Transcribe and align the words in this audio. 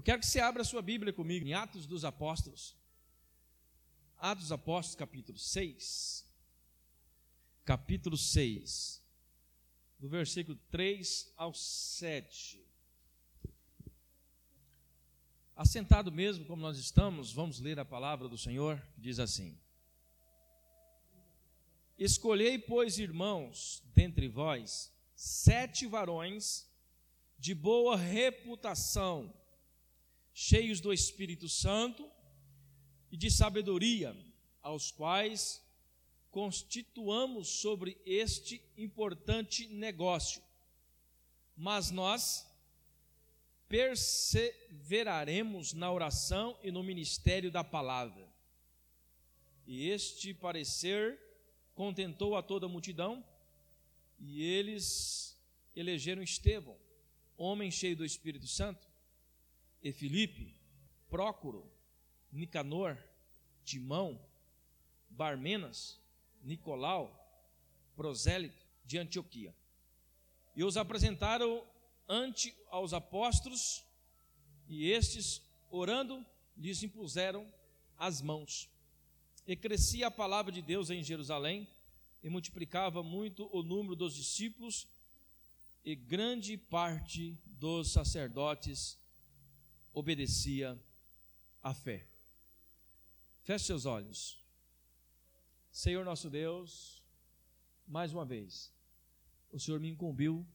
Eu 0.00 0.02
quero 0.02 0.20
que 0.20 0.26
você 0.26 0.40
abra 0.40 0.64
sua 0.64 0.80
Bíblia 0.80 1.12
comigo 1.12 1.46
em 1.46 1.52
Atos 1.52 1.84
dos 1.84 2.06
Apóstolos. 2.06 2.74
Atos 4.16 4.44
dos 4.44 4.52
Apóstolos, 4.52 4.94
capítulo 4.96 5.36
6. 5.36 6.26
Capítulo 7.66 8.16
6. 8.16 9.04
Do 9.98 10.08
versículo 10.08 10.58
3 10.70 11.34
ao 11.36 11.52
7. 11.52 12.66
Assentado 15.54 16.10
mesmo 16.10 16.46
como 16.46 16.62
nós 16.62 16.78
estamos, 16.78 17.30
vamos 17.30 17.60
ler 17.60 17.78
a 17.78 17.84
palavra 17.84 18.26
do 18.26 18.38
Senhor, 18.38 18.80
que 18.94 19.02
diz 19.02 19.18
assim: 19.18 19.60
Escolhei, 21.98 22.58
pois, 22.58 22.98
irmãos, 22.98 23.82
dentre 23.94 24.28
vós, 24.28 24.90
sete 25.14 25.86
varões 25.86 26.66
de 27.38 27.54
boa 27.54 27.98
reputação, 27.98 29.38
cheios 30.32 30.80
do 30.80 30.92
Espírito 30.92 31.48
Santo 31.48 32.10
e 33.10 33.16
de 33.16 33.30
sabedoria, 33.30 34.16
aos 34.62 34.90
quais 34.90 35.62
constituamos 36.30 37.48
sobre 37.48 37.98
este 38.06 38.62
importante 38.76 39.66
negócio. 39.68 40.42
Mas 41.56 41.90
nós 41.90 42.46
perseveraremos 43.68 45.72
na 45.72 45.90
oração 45.92 46.58
e 46.62 46.70
no 46.70 46.82
ministério 46.82 47.50
da 47.50 47.62
palavra. 47.62 48.28
E 49.66 49.88
este 49.88 50.34
parecer 50.34 51.18
contentou 51.74 52.36
a 52.36 52.42
toda 52.42 52.66
a 52.66 52.68
multidão, 52.68 53.24
e 54.18 54.42
eles 54.42 55.40
elegeram 55.74 56.22
Estevão, 56.22 56.76
homem 57.36 57.70
cheio 57.70 57.96
do 57.96 58.04
Espírito 58.04 58.48
Santo, 58.48 58.89
e 59.82 59.92
Filipe, 59.92 60.54
Prócoro, 61.08 61.70
Nicanor, 62.32 62.96
Timão, 63.64 64.20
Barmenas, 65.08 65.98
Nicolau, 66.42 67.16
prosélito 67.96 68.64
de 68.84 68.98
Antioquia. 68.98 69.54
E 70.54 70.64
os 70.64 70.76
apresentaram 70.76 71.64
ante 72.08 72.54
aos 72.68 72.92
apóstolos, 72.92 73.84
e 74.68 74.90
estes, 74.90 75.42
orando, 75.70 76.24
lhes 76.56 76.82
impuseram 76.82 77.46
as 77.98 78.20
mãos. 78.20 78.68
E 79.46 79.56
crescia 79.56 80.08
a 80.08 80.10
palavra 80.10 80.52
de 80.52 80.62
Deus 80.62 80.90
em 80.90 81.02
Jerusalém, 81.02 81.68
e 82.22 82.28
multiplicava 82.28 83.02
muito 83.02 83.48
o 83.52 83.62
número 83.62 83.96
dos 83.96 84.14
discípulos, 84.14 84.86
e 85.84 85.94
grande 85.94 86.56
parte 86.56 87.36
dos 87.46 87.92
sacerdotes 87.92 88.98
obedecia 89.92 90.78
à 91.62 91.74
fé. 91.74 92.06
Feche 93.42 93.66
seus 93.66 93.86
olhos. 93.86 94.38
Senhor 95.70 96.04
nosso 96.04 96.28
Deus, 96.28 97.02
mais 97.86 98.12
uma 98.12 98.24
vez, 98.24 98.72
o 99.52 99.58
Senhor 99.58 99.80
me 99.80 99.88
incumbiu 99.88 100.46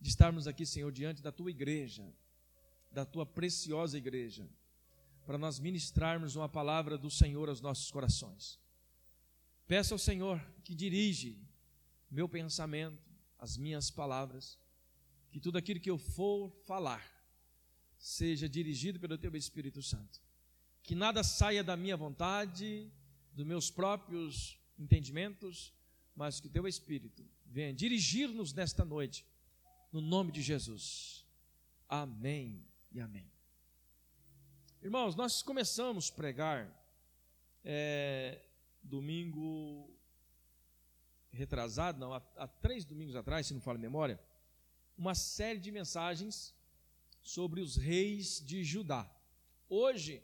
de 0.00 0.08
estarmos 0.08 0.46
aqui, 0.46 0.66
Senhor, 0.66 0.90
diante 0.90 1.22
da 1.22 1.30
tua 1.30 1.50
igreja, 1.50 2.12
da 2.90 3.04
tua 3.04 3.24
preciosa 3.24 3.96
igreja, 3.96 4.48
para 5.24 5.38
nós 5.38 5.58
ministrarmos 5.58 6.34
uma 6.34 6.48
palavra 6.48 6.98
do 6.98 7.10
Senhor 7.10 7.48
aos 7.48 7.60
nossos 7.60 7.90
corações. 7.90 8.58
Peço 9.66 9.94
ao 9.94 9.98
Senhor 9.98 10.44
que 10.64 10.74
dirige 10.74 11.38
meu 12.10 12.28
pensamento, 12.28 13.00
as 13.38 13.56
minhas 13.56 13.90
palavras, 13.90 14.58
que 15.30 15.40
tudo 15.40 15.56
aquilo 15.56 15.80
que 15.80 15.90
eu 15.90 15.98
for 15.98 16.50
falar 16.64 17.11
seja 18.02 18.48
dirigido 18.48 18.98
pelo 18.98 19.16
teu 19.16 19.34
Espírito 19.36 19.80
Santo. 19.80 20.20
Que 20.82 20.92
nada 20.92 21.22
saia 21.22 21.62
da 21.62 21.76
minha 21.76 21.96
vontade, 21.96 22.90
dos 23.32 23.46
meus 23.46 23.70
próprios 23.70 24.58
entendimentos, 24.76 25.72
mas 26.16 26.40
que 26.40 26.48
teu 26.48 26.66
Espírito 26.66 27.24
venha 27.46 27.72
dirigir-nos 27.72 28.52
nesta 28.52 28.84
noite, 28.84 29.24
no 29.92 30.00
nome 30.00 30.32
de 30.32 30.42
Jesus. 30.42 31.24
Amém 31.88 32.66
e 32.90 33.00
amém. 33.00 33.30
Irmãos, 34.82 35.14
nós 35.14 35.40
começamos 35.40 36.10
a 36.10 36.16
pregar 36.16 36.68
é, 37.64 38.42
domingo 38.82 39.96
retrasado, 41.30 42.00
não, 42.00 42.12
há, 42.12 42.20
há, 42.36 42.48
três 42.48 42.84
domingos 42.84 43.14
atrás, 43.14 43.46
se 43.46 43.54
não 43.54 43.60
falo 43.60 43.78
memória, 43.78 44.18
uma 44.98 45.14
série 45.14 45.60
de 45.60 45.70
mensagens 45.70 46.52
sobre 47.22 47.60
os 47.60 47.76
reis 47.76 48.40
de 48.44 48.64
Judá. 48.64 49.08
Hoje 49.68 50.22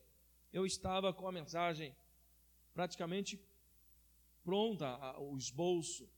eu 0.52 0.66
estava 0.66 1.12
com 1.12 1.26
a 1.28 1.32
mensagem 1.32 1.94
praticamente 2.74 3.40
pronta, 4.44 5.18
o 5.18 5.36
esboço, 5.36 6.08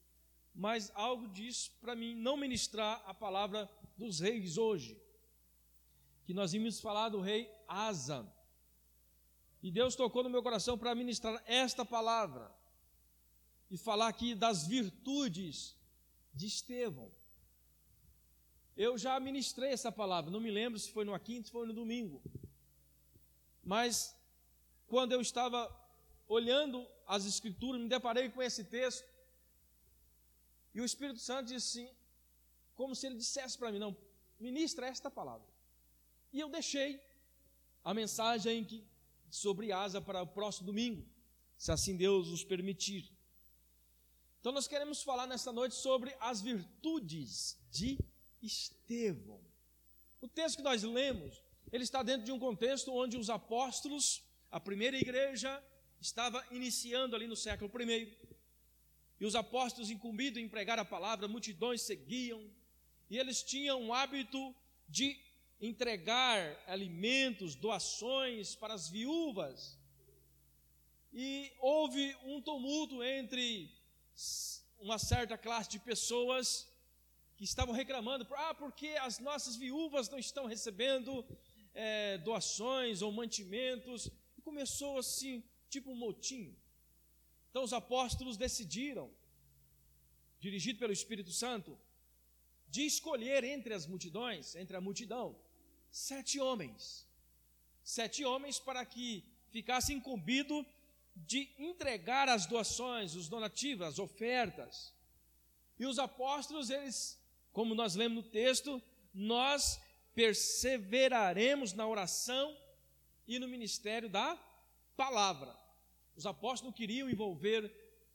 mas 0.55 0.91
algo 0.95 1.29
diz 1.29 1.69
para 1.81 1.95
mim 1.95 2.15
não 2.15 2.37
ministrar 2.37 3.03
a 3.07 3.15
palavra 3.15 3.71
dos 3.97 4.21
reis 4.21 4.57
hoje, 4.57 5.01
que 6.25 6.35
nós 6.35 6.53
vimos 6.53 6.81
falar 6.81 7.09
do 7.09 7.21
rei 7.21 7.51
Asa, 7.69 8.31
e 9.63 9.71
Deus 9.71 9.95
tocou 9.95 10.23
no 10.23 10.31
meu 10.31 10.43
coração 10.43 10.79
para 10.79 10.95
ministrar 10.95 11.43
esta 11.47 11.85
palavra 11.85 12.51
e 13.71 13.77
falar 13.77 14.09
aqui 14.09 14.35
das 14.35 14.67
virtudes 14.67 15.77
de 16.33 16.47
Estevão. 16.47 17.11
Eu 18.87 18.97
já 18.97 19.21
ministrei 19.21 19.71
essa 19.73 19.93
palavra, 19.93 20.31
não 20.31 20.41
me 20.41 20.51
lembro 20.51 20.79
se 20.79 20.91
foi 20.91 21.05
no 21.05 21.19
quinta, 21.21 21.49
se 21.49 21.53
foi 21.53 21.67
no 21.67 21.75
domingo. 21.75 22.19
Mas 23.63 24.17
quando 24.87 25.13
eu 25.13 25.21
estava 25.21 25.61
olhando 26.27 26.89
as 27.07 27.27
escrituras, 27.27 27.79
me 27.79 27.91
deparei 27.91 28.31
com 28.31 28.41
esse 28.41 28.65
texto. 28.65 29.07
E 30.73 30.81
o 30.81 30.85
Espírito 30.87 31.21
Santo 31.21 31.49
disse 31.49 31.83
assim, 31.83 31.95
como 32.75 32.97
se 32.97 33.07
ele 33.07 33.17
dissesse 33.17 33.59
para 33.59 33.71
mim, 33.71 33.79
não, 33.79 33.95
ministra 34.49 34.87
esta 34.87 35.11
palavra. 35.11 35.47
E 36.33 36.41
eu 36.41 36.49
deixei 36.49 36.99
a 37.85 37.93
mensagem 37.93 38.65
que 38.65 38.83
sobre 39.29 39.73
asa 39.73 40.01
para 40.01 40.23
o 40.23 40.27
próximo 40.27 40.69
domingo, 40.69 41.07
se 41.59 41.71
assim 41.71 41.99
Deus 41.99 42.29
nos 42.29 42.43
permitir. 42.43 43.13
Então 44.41 44.53
nós 44.53 44.67
queremos 44.67 45.03
falar 45.03 45.27
nesta 45.27 45.53
noite 45.53 45.75
sobre 45.75 46.17
as 46.19 46.41
virtudes 46.41 47.59
de 47.71 47.99
Estevão. 48.43 49.41
O 50.21 50.29
texto 50.29 50.57
que 50.57 50.63
nós 50.63 50.83
lemos, 50.83 51.43
ele 51.73 51.85
está 51.85 52.03
dentro 52.03 52.25
de 52.25 52.33
um 52.33 52.39
contexto 52.39 52.93
onde 52.93 53.17
os 53.17 53.31
apóstolos, 53.31 54.23
a 54.51 54.59
primeira 54.59 54.97
igreja, 54.97 55.63
estava 56.01 56.45
iniciando 56.51 57.15
ali 57.15 57.27
no 57.27 57.37
século 57.37 57.71
I. 57.83 58.17
E 59.19 59.25
os 59.27 59.35
apóstolos, 59.35 59.91
incumbidos 59.91 60.43
em 60.43 60.49
pregar 60.49 60.79
a 60.79 60.85
palavra, 60.85 61.29
multidões 61.29 61.83
seguiam, 61.83 62.51
e 63.09 63.19
eles 63.19 63.43
tinham 63.43 63.89
o 63.89 63.93
hábito 63.93 64.55
de 64.89 65.19
entregar 65.61 66.63
alimentos, 66.67 67.55
doações 67.55 68.55
para 68.55 68.73
as 68.73 68.89
viúvas. 68.89 69.79
E 71.13 71.53
houve 71.59 72.17
um 72.25 72.41
tumulto 72.41 73.03
entre 73.03 73.71
uma 74.79 74.99
certa 74.99 75.37
classe 75.37 75.69
de 75.69 75.79
pessoas 75.79 76.70
que 77.41 77.45
estavam 77.45 77.75
reclamando, 77.75 78.27
ah, 78.37 78.55
porque 78.55 78.89
as 79.01 79.19
nossas 79.19 79.57
viúvas 79.57 80.11
não 80.11 80.19
estão 80.19 80.45
recebendo 80.45 81.25
é, 81.73 82.19
doações 82.19 83.01
ou 83.01 83.11
mantimentos. 83.11 84.11
E 84.37 84.43
começou 84.43 84.99
assim, 84.99 85.43
tipo 85.71 85.91
um 85.91 85.95
motim. 85.95 86.55
Então 87.49 87.65
os 87.65 87.73
apóstolos 87.73 88.37
decidiram, 88.37 89.11
dirigido 90.39 90.79
pelo 90.79 90.93
Espírito 90.93 91.33
Santo, 91.33 91.79
de 92.69 92.83
escolher 92.85 93.43
entre 93.43 93.73
as 93.73 93.87
multidões, 93.87 94.55
entre 94.55 94.77
a 94.77 94.81
multidão, 94.83 95.35
sete 95.91 96.39
homens. 96.39 97.09
Sete 97.83 98.23
homens 98.23 98.59
para 98.61 98.85
que 98.85 99.25
ficasse 99.49 99.95
incumbido 99.95 100.67
de 101.17 101.49
entregar 101.59 102.29
as 102.29 102.45
doações, 102.45 103.15
os 103.15 103.31
donativos, 103.31 103.87
as 103.87 103.99
ofertas. 103.99 104.93
E 105.79 105.87
os 105.87 105.99
apóstolos, 105.99 106.69
eles, 106.69 107.19
como 107.61 107.75
nós 107.75 107.95
lemos 107.95 108.25
no 108.25 108.31
texto, 108.31 108.83
nós 109.13 109.79
perseveraremos 110.15 111.75
na 111.75 111.87
oração 111.87 112.57
e 113.29 113.39
no 113.39 113.47
ministério 113.47 114.09
da 114.09 114.35
palavra. 114.97 115.55
Os 116.17 116.25
apóstolos 116.25 116.75
queriam 116.75 117.11
envolver 117.11 117.71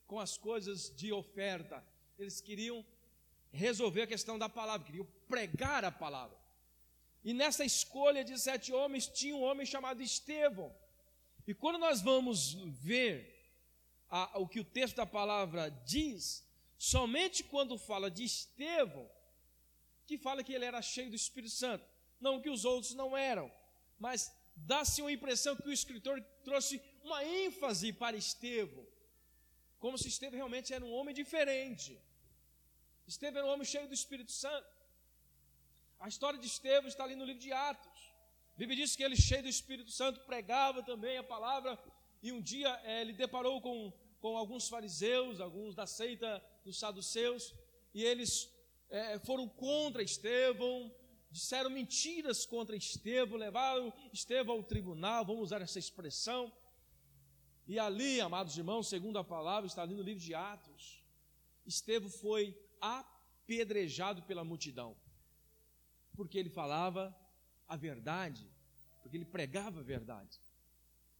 com 0.07 0.19
as 0.19 0.35
coisas 0.35 0.91
de 0.95 1.13
oferta, 1.13 1.85
eles 2.17 2.41
queriam 2.41 2.83
resolver 3.51 4.01
a 4.01 4.07
questão 4.07 4.39
da 4.39 4.49
palavra, 4.49 4.87
queriam 4.87 5.07
pregar 5.27 5.85
a 5.85 5.91
palavra. 5.91 6.35
E 7.23 7.31
nessa 7.31 7.63
escolha 7.63 8.23
de 8.23 8.39
sete 8.39 8.73
homens 8.73 9.05
tinha 9.05 9.35
um 9.35 9.43
homem 9.43 9.63
chamado 9.63 10.01
Estevão. 10.01 10.75
E 11.45 11.53
quando 11.53 11.77
nós 11.77 12.01
vamos 12.01 12.55
ver 12.81 13.47
a, 14.09 14.39
o 14.39 14.47
que 14.47 14.59
o 14.59 14.65
texto 14.65 14.95
da 14.95 15.05
palavra 15.05 15.69
diz, 15.85 16.43
somente 16.79 17.43
quando 17.43 17.77
fala 17.77 18.09
de 18.09 18.23
Estevão, 18.23 19.07
que 20.07 20.17
fala 20.17 20.43
que 20.43 20.53
ele 20.53 20.65
era 20.65 20.81
cheio 20.81 21.09
do 21.09 21.15
Espírito 21.15 21.53
Santo, 21.53 21.85
não 22.19 22.41
que 22.41 22.49
os 22.49 22.63
outros 22.65 22.93
não 22.93 23.15
eram, 23.15 23.51
mas 23.99 24.33
dá-se 24.55 25.01
uma 25.01 25.11
impressão 25.11 25.55
que 25.55 25.67
o 25.67 25.73
escritor 25.73 26.21
trouxe 26.43 26.81
uma 27.03 27.23
ênfase 27.23 27.91
para 27.91 28.15
Estevão, 28.15 28.85
como 29.79 29.97
se 29.97 30.07
Estevão 30.07 30.37
realmente 30.37 30.73
era 30.73 30.83
um 30.83 30.93
homem 30.93 31.13
diferente. 31.13 31.99
Estevão 33.07 33.39
era 33.39 33.47
um 33.47 33.53
homem 33.53 33.65
cheio 33.65 33.87
do 33.87 33.93
Espírito 33.93 34.31
Santo. 34.31 34.67
A 35.99 36.07
história 36.07 36.39
de 36.39 36.47
Estevão 36.47 36.87
está 36.87 37.03
ali 37.03 37.15
no 37.15 37.25
livro 37.25 37.41
de 37.41 37.51
Atos. 37.51 38.15
A 38.55 38.57
Bíblia 38.57 38.77
diz 38.77 38.95
que 38.95 39.03
ele, 39.03 39.15
cheio 39.15 39.43
do 39.43 39.49
Espírito 39.49 39.91
Santo, 39.91 40.21
pregava 40.21 40.81
também 40.81 41.17
a 41.17 41.23
palavra, 41.23 41.77
e 42.23 42.31
um 42.31 42.41
dia 42.41 42.69
é, 42.83 43.01
ele 43.01 43.13
deparou 43.13 43.61
com, 43.61 43.93
com 44.21 44.37
alguns 44.37 44.67
fariseus, 44.67 45.39
alguns 45.39 45.75
da 45.75 45.85
seita 45.85 46.41
dos 46.63 46.79
saduceus, 46.79 47.53
e 47.93 48.03
eles 48.03 48.49
é, 48.89 49.19
foram 49.19 49.47
contra 49.47 50.03
Estevão, 50.03 50.93
disseram 51.31 51.69
mentiras 51.69 52.45
contra 52.45 52.75
Estevão, 52.75 53.37
levaram 53.37 53.93
Estevão 54.13 54.55
ao 54.55 54.63
tribunal, 54.63 55.25
vamos 55.25 55.43
usar 55.43 55.61
essa 55.61 55.79
expressão. 55.79 56.51
E 57.67 57.79
ali, 57.79 58.21
amados 58.21 58.57
irmãos, 58.57 58.87
segundo 58.87 59.17
a 59.17 59.23
palavra, 59.23 59.67
está 59.67 59.81
ali 59.81 59.95
no 59.95 60.03
livro 60.03 60.23
de 60.23 60.33
Atos, 60.33 61.03
Estevão 61.65 62.09
foi 62.09 62.57
apedrejado 62.79 64.21
pela 64.23 64.43
multidão, 64.43 64.95
porque 66.15 66.37
ele 66.37 66.49
falava 66.49 67.15
a 67.67 67.75
verdade, 67.75 68.47
porque 69.01 69.17
ele 69.17 69.25
pregava 69.25 69.79
a 69.79 69.83
verdade. 69.83 70.39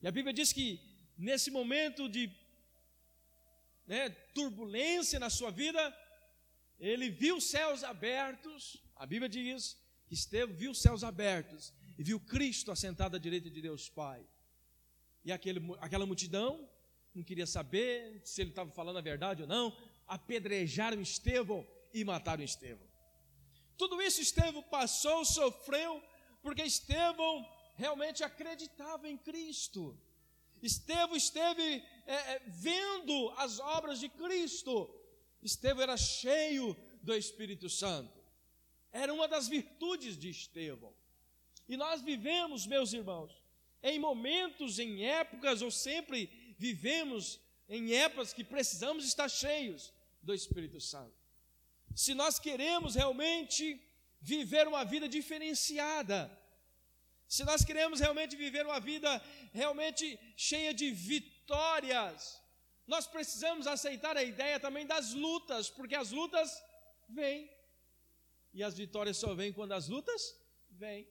E 0.01 0.07
a 0.07 0.11
Bíblia 0.11 0.33
diz 0.33 0.53
que 0.53 0.79
nesse 1.17 1.49
momento 1.49 2.07
de 2.07 2.31
né, 3.87 4.09
turbulência 4.33 5.19
na 5.19 5.29
sua 5.29 5.51
vida, 5.51 5.95
ele 6.79 7.09
viu 7.09 7.37
os 7.37 7.45
céus 7.45 7.83
abertos, 7.83 8.83
a 8.95 9.05
Bíblia 9.05 9.29
diz 9.29 9.77
que 10.07 10.13
Estevão 10.13 10.55
viu 10.55 10.71
os 10.71 10.81
céus 10.81 11.03
abertos 11.03 11.73
e 11.97 12.03
viu 12.03 12.19
Cristo 12.19 12.71
assentado 12.71 13.15
à 13.15 13.19
direita 13.19 13.49
de 13.49 13.61
Deus 13.61 13.89
Pai. 13.89 14.25
E 15.23 15.31
aquele, 15.31 15.59
aquela 15.79 16.05
multidão 16.05 16.69
não 17.13 17.23
queria 17.23 17.47
saber 17.47 18.21
se 18.25 18.41
ele 18.41 18.49
estava 18.49 18.69
falando 18.69 18.97
a 18.97 19.01
verdade 19.01 19.41
ou 19.41 19.47
não, 19.47 19.75
apedrejaram 20.05 21.01
Estevão 21.01 21.65
e 21.93 22.03
mataram 22.03 22.43
Estevão. 22.43 22.85
Tudo 23.77 24.01
isso 24.01 24.21
Estevão 24.21 24.61
passou, 24.63 25.23
sofreu, 25.25 26.03
porque 26.41 26.61
Estevão 26.61 27.45
realmente 27.75 28.23
acreditava 28.23 29.07
em 29.07 29.17
Cristo. 29.17 29.97
Estevão 30.61 31.15
esteve 31.15 31.83
é, 32.07 32.15
é, 32.15 32.41
vendo 32.47 33.29
as 33.37 33.59
obras 33.59 33.99
de 33.99 34.09
Cristo. 34.09 34.93
Estevão 35.45 35.83
era 35.83 35.97
cheio 35.97 36.75
do 37.01 37.15
Espírito 37.15 37.69
Santo. 37.69 38.19
Era 38.91 39.13
uma 39.13 39.27
das 39.27 39.47
virtudes 39.47 40.17
de 40.17 40.29
Estevão. 40.29 40.93
E 41.67 41.77
nós 41.77 42.01
vivemos, 42.01 42.65
meus 42.65 42.93
irmãos, 42.93 43.31
em 43.83 43.99
momentos, 43.99 44.79
em 44.79 45.05
épocas, 45.05 45.61
ou 45.61 45.69
sempre 45.69 46.55
vivemos 46.57 47.39
em 47.69 47.93
épocas 47.93 48.33
que 48.33 48.43
precisamos 48.43 49.05
estar 49.05 49.29
cheios 49.29 49.93
do 50.21 50.33
Espírito 50.33 50.79
Santo. 50.81 51.13
Se 51.95 52.13
nós 52.13 52.39
queremos 52.39 52.95
realmente 52.95 53.79
viver 54.21 54.67
uma 54.67 54.83
vida 54.83 55.07
diferenciada, 55.07 56.19
se 57.27 57.43
nós 57.43 57.63
queremos 57.63 57.99
realmente 57.99 58.35
viver 58.35 58.65
uma 58.65 58.79
vida 58.79 59.21
realmente 59.53 60.19
cheia 60.35 60.73
de 60.73 60.91
vitórias, 60.91 62.41
nós 62.87 63.07
precisamos 63.07 63.65
aceitar 63.67 64.15
a 64.15 64.23
ideia 64.23 64.59
também 64.59 64.85
das 64.85 65.13
lutas, 65.13 65.69
porque 65.69 65.95
as 65.95 66.11
lutas 66.11 66.63
vêm. 67.09 67.49
E 68.53 68.63
as 68.63 68.75
vitórias 68.77 69.17
só 69.17 69.33
vêm 69.33 69.51
quando 69.51 69.73
as 69.73 69.87
lutas 69.87 70.35
vêm. 70.69 71.07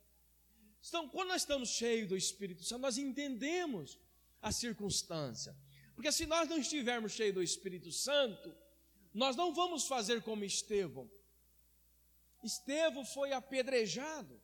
Então, 0.86 1.08
quando 1.08 1.28
nós 1.28 1.42
estamos 1.42 1.70
cheios 1.70 2.08
do 2.08 2.16
Espírito 2.16 2.62
Santo, 2.62 2.82
nós 2.82 2.98
entendemos 2.98 3.98
a 4.40 4.52
circunstância. 4.52 5.56
Porque 5.94 6.12
se 6.12 6.26
nós 6.26 6.48
não 6.48 6.58
estivermos 6.58 7.12
cheios 7.12 7.34
do 7.34 7.42
Espírito 7.42 7.90
Santo, 7.90 8.54
nós 9.12 9.36
não 9.36 9.54
vamos 9.54 9.86
fazer 9.86 10.22
como 10.22 10.44
Estevão. 10.44 11.10
Estevão 12.42 13.04
foi 13.04 13.32
apedrejado 13.32 14.40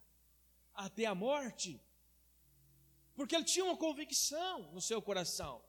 até 0.73 1.05
a 1.05 1.15
morte, 1.15 1.79
porque 3.15 3.37
ele 3.37 3.45
tinha 3.45 3.65
uma 3.65 3.77
convicção 3.77 4.73
no 4.73 4.81
seu 4.81 5.03
coração. 5.03 5.63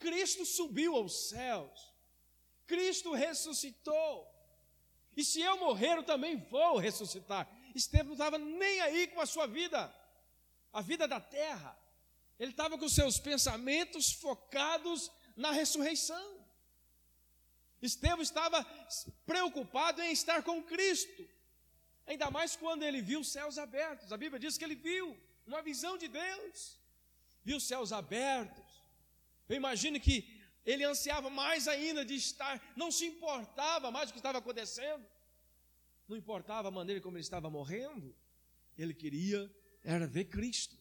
Cristo 0.00 0.44
subiu 0.46 0.96
aos 0.96 1.28
céus, 1.28 1.94
Cristo 2.66 3.12
ressuscitou. 3.12 4.26
E 5.16 5.22
se 5.22 5.40
eu 5.40 5.58
morrer, 5.58 5.96
eu 5.98 6.02
também 6.02 6.36
vou 6.36 6.78
ressuscitar. 6.78 7.48
Estevão 7.74 8.06
não 8.06 8.12
estava 8.14 8.38
nem 8.38 8.80
aí 8.80 9.06
com 9.08 9.20
a 9.20 9.26
sua 9.26 9.46
vida, 9.46 9.94
a 10.72 10.80
vida 10.80 11.06
da 11.06 11.20
terra. 11.20 11.76
Ele 12.38 12.52
estava 12.52 12.78
com 12.78 12.88
seus 12.88 13.18
pensamentos 13.18 14.12
focados 14.12 15.10
na 15.36 15.50
ressurreição. 15.50 16.40
Estevão 17.82 18.22
estava 18.22 18.64
preocupado 19.26 20.00
em 20.02 20.12
estar 20.12 20.42
com 20.42 20.62
Cristo, 20.62 21.28
ainda 22.06 22.30
mais 22.30 22.56
quando 22.56 22.82
ele 22.82 23.02
viu 23.02 23.20
os 23.20 23.32
céus 23.32 23.58
abertos. 23.58 24.12
A 24.12 24.16
Bíblia 24.16 24.40
diz 24.40 24.56
que 24.56 24.64
ele 24.64 24.74
viu 24.74 25.16
uma 25.46 25.60
visão 25.60 25.98
de 25.98 26.08
Deus, 26.08 26.78
viu 27.42 27.56
os 27.58 27.66
céus 27.66 27.92
abertos. 27.92 28.69
Eu 29.50 29.56
imagino 29.56 29.98
que 29.98 30.16
ele 30.64 30.84
ansiava 30.84 31.28
mais 31.28 31.66
ainda 31.66 32.04
de 32.04 32.14
estar, 32.14 32.62
não 32.76 32.88
se 32.92 33.04
importava 33.04 33.90
mais 33.90 34.08
do 34.08 34.12
que 34.12 34.20
estava 34.20 34.38
acontecendo, 34.38 35.04
não 36.06 36.16
importava 36.16 36.68
a 36.68 36.70
maneira 36.70 37.00
como 37.00 37.16
ele 37.16 37.24
estava 37.24 37.50
morrendo, 37.50 38.14
ele 38.78 38.94
queria 38.94 39.52
era 39.82 40.06
ver 40.06 40.26
Cristo. 40.26 40.76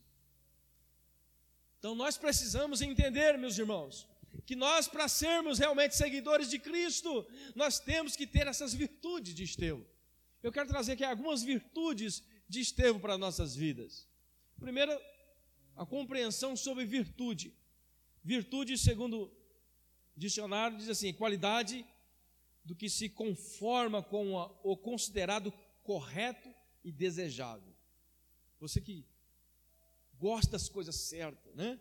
Então 1.79 1.95
nós 1.95 2.15
precisamos 2.15 2.79
entender, 2.79 3.39
meus 3.39 3.57
irmãos, 3.57 4.07
que 4.45 4.55
nós, 4.55 4.87
para 4.87 5.07
sermos 5.07 5.57
realmente 5.57 5.95
seguidores 5.95 6.47
de 6.47 6.59
Cristo, 6.59 7.25
nós 7.55 7.79
temos 7.79 8.15
que 8.15 8.27
ter 8.27 8.45
essas 8.45 8.71
virtudes 8.71 9.33
de 9.33 9.45
Estevão. 9.45 9.83
Eu 10.43 10.51
quero 10.51 10.69
trazer 10.69 10.91
aqui 10.91 11.03
algumas 11.03 11.41
virtudes 11.41 12.23
de 12.47 12.59
Estevão 12.59 12.99
para 12.99 13.17
nossas 13.17 13.55
vidas. 13.55 14.07
Primeiro, 14.59 14.95
a 15.75 15.87
compreensão 15.87 16.55
sobre 16.55 16.85
virtude. 16.85 17.51
Virtude, 18.29 18.77
segundo 18.77 19.35
dicionário 20.15 20.77
diz 20.77 20.87
assim: 20.87 21.11
qualidade 21.11 21.83
do 22.63 22.75
que 22.75 22.87
se 22.87 23.09
conforma 23.09 24.03
com 24.03 24.35
o 24.61 24.77
considerado 24.77 25.51
correto 25.81 26.53
e 26.83 26.91
desejável. 26.91 27.73
Você 28.59 28.79
que 28.79 29.03
gosta 30.19 30.51
das 30.51 30.69
coisas 30.69 30.95
certas, 30.95 31.55
né? 31.55 31.79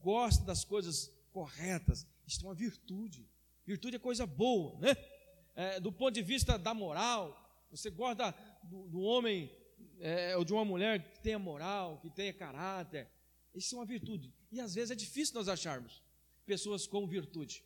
Gosta 0.00 0.42
das 0.42 0.64
coisas 0.64 1.12
corretas, 1.30 2.06
isso 2.26 2.40
é 2.46 2.48
uma 2.48 2.54
virtude. 2.54 3.28
Virtude 3.66 3.96
é 3.96 3.98
coisa 3.98 4.24
boa, 4.24 4.80
né? 4.80 4.96
É, 5.54 5.80
do 5.80 5.92
ponto 5.92 6.14
de 6.14 6.22
vista 6.22 6.58
da 6.58 6.72
moral, 6.72 7.66
você 7.70 7.90
gosta 7.90 8.34
do, 8.62 8.88
do 8.88 9.00
homem 9.02 9.54
é, 10.00 10.34
ou 10.34 10.46
de 10.46 10.54
uma 10.54 10.64
mulher 10.64 11.10
que 11.10 11.20
tenha 11.20 11.38
moral, 11.38 11.98
que 11.98 12.08
tenha 12.08 12.32
caráter. 12.32 13.06
Isso 13.54 13.74
é 13.74 13.78
uma 13.78 13.86
virtude. 13.86 14.32
E 14.50 14.60
às 14.60 14.74
vezes 14.74 14.90
é 14.90 14.94
difícil 14.94 15.34
nós 15.34 15.48
acharmos 15.48 16.02
pessoas 16.44 16.86
com 16.86 17.06
virtude. 17.06 17.64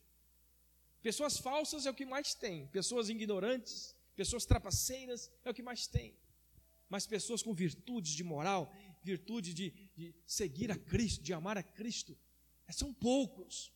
Pessoas 1.02 1.38
falsas 1.38 1.86
é 1.86 1.90
o 1.90 1.94
que 1.94 2.04
mais 2.04 2.34
tem, 2.34 2.66
pessoas 2.68 3.08
ignorantes, 3.08 3.94
pessoas 4.16 4.44
trapaceiras 4.44 5.30
é 5.44 5.50
o 5.50 5.54
que 5.54 5.62
mais 5.62 5.86
tem. 5.86 6.14
Mas 6.88 7.06
pessoas 7.06 7.42
com 7.42 7.54
virtudes 7.54 8.12
de 8.12 8.24
moral, 8.24 8.74
virtude 9.02 9.54
de, 9.54 9.70
de 9.96 10.14
seguir 10.26 10.70
a 10.72 10.76
Cristo, 10.76 11.22
de 11.22 11.32
amar 11.32 11.56
a 11.56 11.62
Cristo, 11.62 12.16
é, 12.66 12.72
são 12.72 12.92
poucos. 12.92 13.72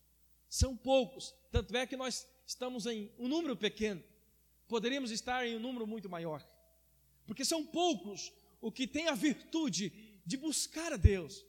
São 0.49 0.77
poucos. 0.77 1.35
Tanto 1.51 1.75
é 1.77 1.87
que 1.87 1.97
nós 1.97 2.27
estamos 2.47 2.87
em 2.87 3.11
um 3.19 3.29
número 3.29 3.57
pequeno. 3.57 4.03
Poderíamos 4.69 5.11
estar 5.11 5.47
em 5.47 5.57
um 5.57 5.61
número 5.61 5.87
muito 5.87 6.09
maior. 6.09 6.47
Porque 7.27 7.45
são 7.45 7.65
poucos 7.65 8.33
o 8.61 8.71
que 8.71 8.87
tem 8.87 9.09
a 9.09 9.15
virtude 9.15 9.91
de 10.25 10.37
buscar 10.37 10.93
a 10.93 10.97
Deus, 10.97 11.45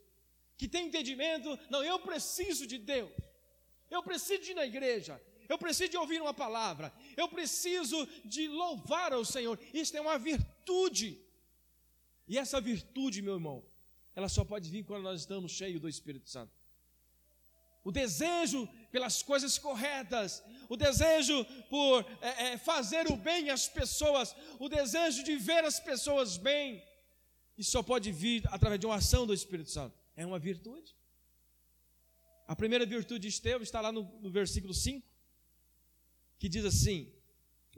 que 0.58 0.68
tem 0.68 0.88
entendimento, 0.88 1.58
não, 1.70 1.84
eu 1.84 2.00
preciso 2.00 2.66
de 2.66 2.78
Deus. 2.78 3.12
Eu 3.90 4.02
preciso 4.02 4.44
de 4.44 4.52
ir 4.52 4.56
na 4.56 4.66
igreja. 4.66 5.22
Eu 5.48 5.58
preciso 5.58 5.92
de 5.92 5.98
ouvir 5.98 6.22
uma 6.22 6.34
palavra. 6.34 6.94
Eu 7.18 7.28
preciso 7.28 8.08
de 8.24 8.48
louvar 8.48 9.14
ao 9.14 9.26
Senhor. 9.26 9.60
Isso 9.74 9.96
é 9.96 10.02
uma 10.02 10.18
virtude. 10.18 11.20
E 12.28 12.38
essa 12.38 12.62
virtude, 12.62 13.22
meu 13.22 13.36
irmão, 13.36 13.64
ela 14.16 14.30
só 14.30 14.44
pode 14.46 14.70
vir 14.70 14.84
quando 14.84 15.04
nós 15.04 15.20
estamos 15.22 15.52
cheios 15.52 15.82
do 15.82 15.90
Espírito 15.90 16.30
Santo. 16.30 16.54
O 17.84 17.92
desejo 17.92 18.68
pelas 18.92 19.22
coisas 19.22 19.58
corretas, 19.58 20.42
o 20.70 20.78
desejo 20.78 21.44
por 21.70 22.06
é, 22.22 22.54
é, 22.54 22.58
fazer 22.58 23.12
o 23.12 23.18
bem 23.18 23.50
às 23.50 23.68
pessoas, 23.68 24.34
o 24.58 24.70
desejo 24.70 25.22
de 25.24 25.36
ver 25.36 25.66
as 25.66 25.80
pessoas 25.82 26.38
bem, 26.38 26.82
isso 27.58 27.72
só 27.72 27.84
pode 27.84 28.12
vir 28.12 28.44
através 28.48 28.80
de 28.80 28.86
uma 28.86 28.96
ação 28.96 29.28
do 29.28 29.34
Espírito 29.34 29.70
Santo. 29.70 30.03
É 30.16 30.26
uma 30.26 30.40
virtude. 30.40 30.96
A 32.48 32.56
primeira 32.56 32.86
virtude 32.86 33.22
de 33.22 33.28
Estevão 33.30 33.64
está 33.64 33.80
lá 33.82 33.92
no, 33.92 34.04
no 34.20 34.30
versículo 34.30 34.74
5, 34.74 35.08
que 36.38 36.50
diz 36.50 36.66
assim: 36.66 37.12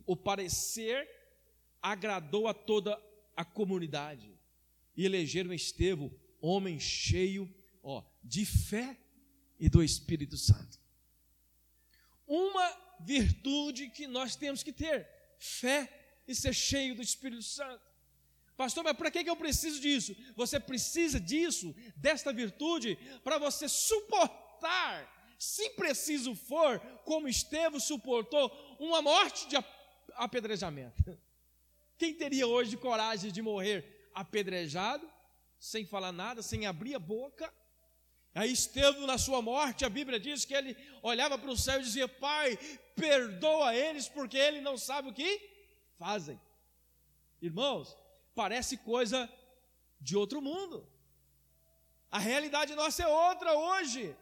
O 0.06 0.16
parecer 0.16 1.08
agradou 1.82 2.48
a 2.48 2.54
toda 2.54 3.00
a 3.36 3.46
comunidade, 3.46 4.34
e 4.98 5.06
elegeram 5.06 5.54
Estevão 5.54 6.12
homem 6.42 6.80
cheio, 6.80 7.54
ó, 7.82 8.04
de 8.24 8.46
fé 8.46 8.98
e 9.60 9.70
do 9.70 9.84
Espírito 9.84 10.38
Santo. 10.38 10.80
Uma 12.28 12.96
virtude 13.00 13.90
que 13.90 14.08
nós 14.08 14.36
temos 14.36 14.64
que 14.64 14.74
ter: 14.74 15.08
fé 15.40 16.22
e 16.28 16.34
ser 16.34 16.54
cheio 16.54 16.96
do 16.96 17.02
Espírito 17.02 17.44
Santo. 17.44 17.85
Pastor, 18.58 18.84
mas 18.84 18.96
para 18.96 19.12
que 19.12 19.30
eu 19.30 19.36
preciso 19.36 19.82
disso? 19.82 20.16
Você 20.36 20.60
precisa 20.60 21.20
disso, 21.20 21.76
desta 21.96 22.32
virtude, 22.32 22.98
para 23.24 23.38
você 23.38 23.68
suportar, 23.68 25.36
se 25.38 25.72
preciso 25.72 26.34
for, 26.36 26.80
como 27.04 27.28
Estevão 27.28 27.80
suportou, 27.80 28.50
uma 28.80 29.02
morte 29.02 29.48
de 29.50 29.58
apedrejamento. 30.14 31.18
Quem 31.98 32.14
teria 32.14 32.48
hoje 32.48 32.78
coragem 32.78 33.32
de 33.32 33.42
morrer 33.42 34.10
apedrejado, 34.14 35.10
sem 35.60 35.86
falar 35.86 36.14
nada, 36.14 36.42
sem 36.42 36.66
abrir 36.66 36.96
a 36.96 37.00
boca? 37.00 37.54
Aí 38.34 38.52
Estevão, 38.52 39.06
na 39.06 39.18
sua 39.18 39.42
morte, 39.42 39.86
a 39.86 39.90
Bíblia 39.90 40.20
diz 40.20 40.46
que 40.46 40.54
ele 40.54 40.78
olhava 41.02 41.38
para 41.38 41.52
o 41.52 41.58
céu 41.58 41.80
e 41.80 41.84
dizia: 41.84 42.08
Pai, 42.08 42.58
perdoa 42.96 43.76
eles, 43.76 44.08
porque 44.08 44.38
ele 44.38 44.62
não 44.62 44.78
sabe 44.78 45.10
o 45.10 45.14
que 45.14 45.42
fazem. 45.98 46.40
Irmãos, 47.42 47.96
parece 48.36 48.78
coisa 48.78 49.30
de 50.00 50.16
outro 50.16 50.42
mundo. 50.42 50.88
A 52.12 52.20
realidade 52.20 52.76
nossa 52.76 53.04
é 53.04 53.08
outra 53.08 53.54
hoje. 53.54 54.16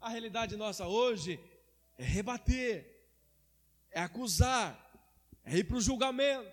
A 0.00 0.08
realidade 0.08 0.56
nossa 0.56 0.86
hoje 0.86 1.40
é 1.98 2.04
rebater, 2.04 2.86
é 3.90 4.00
acusar, 4.00 4.78
é 5.44 5.56
ir 5.56 5.64
para 5.64 5.76
o 5.76 5.80
julgamento. 5.80 6.52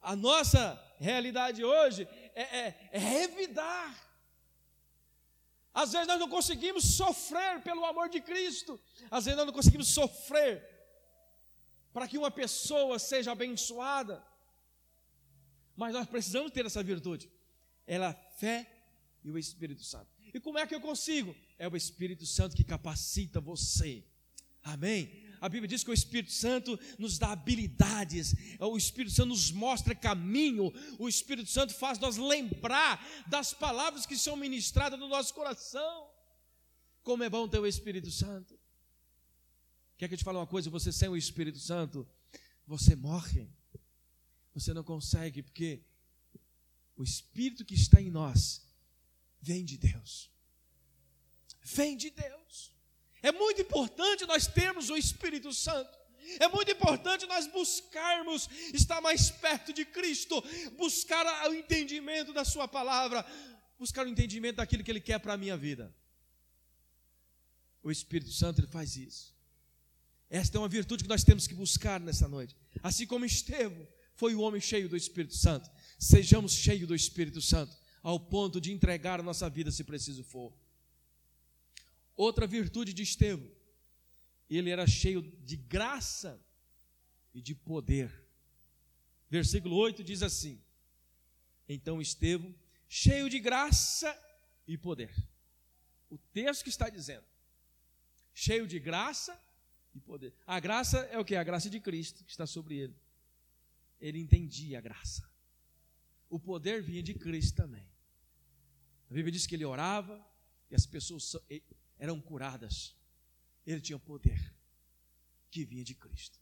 A 0.00 0.14
nossa 0.14 0.80
realidade 0.98 1.64
hoje 1.64 2.08
é, 2.34 2.42
é, 2.42 2.88
é 2.92 2.98
revidar. 2.98 4.06
Às 5.74 5.92
vezes 5.92 6.06
nós 6.06 6.18
não 6.18 6.28
conseguimos 6.28 6.96
sofrer 6.96 7.60
pelo 7.62 7.84
amor 7.84 8.08
de 8.08 8.20
Cristo. 8.20 8.80
Às 9.10 9.26
vezes 9.26 9.36
nós 9.36 9.46
não 9.46 9.52
conseguimos 9.52 9.88
sofrer 9.88 10.64
para 11.92 12.08
que 12.08 12.16
uma 12.16 12.30
pessoa 12.30 12.98
seja 12.98 13.32
abençoada. 13.32 14.24
Mas 15.76 15.92
nós 15.92 16.06
precisamos 16.06 16.50
ter 16.52 16.64
essa 16.64 16.82
virtude. 16.82 17.30
Ela 17.86 18.10
é 18.10 18.38
fé 18.38 18.70
e 19.22 19.30
o 19.30 19.38
Espírito 19.38 19.84
Santo. 19.84 20.08
E 20.32 20.40
como 20.40 20.58
é 20.58 20.66
que 20.66 20.74
eu 20.74 20.80
consigo? 20.80 21.34
É 21.58 21.68
o 21.68 21.76
Espírito 21.76 22.26
Santo 22.26 22.56
que 22.56 22.64
capacita 22.64 23.40
você. 23.40 24.04
Amém? 24.62 25.26
a 25.40 25.48
Bíblia 25.48 25.68
diz 25.68 25.84
que 25.84 25.90
o 25.90 25.94
Espírito 25.94 26.32
Santo 26.32 26.78
nos 26.98 27.18
dá 27.18 27.32
habilidades, 27.32 28.34
o 28.58 28.76
Espírito 28.76 29.14
Santo 29.14 29.28
nos 29.28 29.50
mostra 29.50 29.94
caminho, 29.94 30.72
o 30.98 31.08
Espírito 31.08 31.50
Santo 31.50 31.74
faz 31.74 31.98
nós 31.98 32.16
lembrar 32.16 33.04
das 33.26 33.52
palavras 33.52 34.06
que 34.06 34.16
são 34.16 34.36
ministradas 34.36 34.98
no 34.98 35.08
nosso 35.08 35.34
coração. 35.34 36.08
Como 37.02 37.22
é 37.22 37.30
bom 37.30 37.46
ter 37.46 37.58
o 37.58 37.66
Espírito 37.66 38.10
Santo. 38.10 38.58
Quer 39.96 40.08
que 40.08 40.14
eu 40.14 40.18
te 40.18 40.24
fale 40.24 40.38
uma 40.38 40.46
coisa? 40.46 40.68
Você 40.70 40.92
sem 40.92 41.08
o 41.08 41.16
Espírito 41.16 41.58
Santo, 41.58 42.06
você 42.66 42.96
morre. 42.96 43.48
Você 44.56 44.72
não 44.72 44.82
consegue, 44.82 45.42
porque 45.42 45.82
o 46.96 47.04
Espírito 47.04 47.62
que 47.62 47.74
está 47.74 48.00
em 48.00 48.10
nós 48.10 48.66
vem 49.38 49.62
de 49.62 49.76
Deus. 49.76 50.30
Vem 51.60 51.94
de 51.94 52.08
Deus. 52.08 52.72
É 53.22 53.30
muito 53.30 53.60
importante 53.60 54.24
nós 54.24 54.46
termos 54.46 54.88
o 54.88 54.96
Espírito 54.96 55.52
Santo. 55.52 55.98
É 56.40 56.48
muito 56.48 56.70
importante 56.70 57.26
nós 57.26 57.46
buscarmos 57.46 58.48
estar 58.72 59.02
mais 59.02 59.30
perto 59.30 59.74
de 59.74 59.84
Cristo, 59.84 60.42
buscar 60.78 61.50
o 61.50 61.54
entendimento 61.54 62.32
da 62.32 62.44
Sua 62.44 62.66
palavra, 62.66 63.26
buscar 63.78 64.06
o 64.06 64.08
entendimento 64.08 64.56
daquilo 64.56 64.82
que 64.82 64.90
Ele 64.90 65.02
quer 65.02 65.18
para 65.18 65.34
a 65.34 65.36
minha 65.36 65.56
vida. 65.56 65.94
O 67.82 67.90
Espírito 67.90 68.32
Santo 68.32 68.60
ele 68.62 68.68
faz 68.68 68.96
isso. 68.96 69.36
Esta 70.30 70.56
é 70.56 70.60
uma 70.60 70.66
virtude 70.66 71.04
que 71.04 71.10
nós 71.10 71.22
temos 71.22 71.46
que 71.46 71.54
buscar 71.54 72.00
nessa 72.00 72.26
noite. 72.26 72.56
Assim 72.82 73.06
como 73.06 73.26
Estevão 73.26 73.86
foi 74.16 74.34
o 74.34 74.40
homem 74.40 74.60
cheio 74.60 74.88
do 74.88 74.96
Espírito 74.96 75.36
Santo, 75.36 75.70
sejamos 75.98 76.52
cheios 76.52 76.88
do 76.88 76.94
Espírito 76.94 77.40
Santo, 77.40 77.76
ao 78.02 78.18
ponto 78.18 78.60
de 78.60 78.72
entregar 78.72 79.20
a 79.20 79.22
nossa 79.22 79.48
vida 79.48 79.70
se 79.70 79.84
preciso 79.84 80.24
for. 80.24 80.52
Outra 82.16 82.46
virtude 82.46 82.94
de 82.94 83.02
Estevão, 83.02 83.50
ele 84.48 84.70
era 84.70 84.86
cheio 84.86 85.20
de 85.22 85.56
graça 85.56 86.42
e 87.34 87.42
de 87.42 87.54
poder. 87.54 88.10
Versículo 89.28 89.76
8 89.76 90.02
diz 90.02 90.22
assim: 90.22 90.62
Então 91.68 92.00
Estevão, 92.00 92.54
cheio 92.88 93.28
de 93.28 93.38
graça 93.38 94.16
e 94.66 94.78
poder. 94.78 95.14
O 96.08 96.16
texto 96.16 96.62
que 96.62 96.70
está 96.70 96.88
dizendo, 96.88 97.24
cheio 98.32 98.66
de 98.66 98.78
graça 98.78 99.38
e 99.94 100.00
poder. 100.00 100.32
A 100.46 100.58
graça 100.58 100.98
é 101.10 101.18
o 101.18 101.24
que? 101.24 101.36
A 101.36 101.44
graça 101.44 101.68
de 101.68 101.80
Cristo 101.80 102.24
que 102.24 102.30
está 102.30 102.46
sobre 102.46 102.76
ele. 102.76 102.96
Ele 104.00 104.18
entendia 104.18 104.78
a 104.78 104.80
graça. 104.80 105.28
O 106.28 106.38
poder 106.38 106.82
vinha 106.82 107.02
de 107.02 107.14
Cristo 107.14 107.56
também. 107.56 107.88
A 109.10 109.14
Bíblia 109.14 109.32
diz 109.32 109.46
que 109.46 109.54
ele 109.54 109.64
orava 109.64 110.24
e 110.70 110.74
as 110.74 110.84
pessoas 110.86 111.36
eram 111.98 112.20
curadas. 112.20 112.94
Ele 113.66 113.80
tinha 113.80 113.98
poder 113.98 114.54
que 115.50 115.64
vinha 115.64 115.84
de 115.84 115.94
Cristo. 115.94 116.38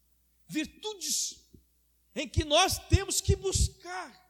Virtudes 0.49 1.44
em 2.14 2.28
que 2.28 2.44
nós 2.44 2.78
temos 2.88 3.20
que 3.20 3.34
buscar. 3.37 4.23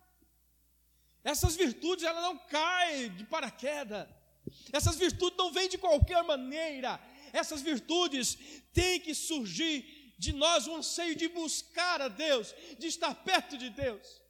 Essas 1.22 1.56
virtudes 1.56 2.04
elas 2.04 2.22
não 2.22 2.36
caem 2.38 3.14
de 3.14 3.24
paraquedas. 3.24 4.08
Essas 4.72 4.96
virtudes 4.96 5.38
não 5.38 5.52
vêm 5.52 5.68
de 5.68 5.78
qualquer 5.78 6.22
maneira. 6.24 7.00
Essas 7.32 7.62
virtudes 7.62 8.38
têm 8.72 9.00
que 9.00 9.14
surgir 9.14 10.03
de 10.18 10.32
nós 10.32 10.66
um 10.66 10.76
anseio 10.76 11.14
de 11.14 11.28
buscar 11.28 12.00
a 12.00 12.08
Deus, 12.08 12.54
de 12.78 12.86
estar 12.86 13.14
perto 13.14 13.56
de 13.56 13.70
Deus. 13.70 14.22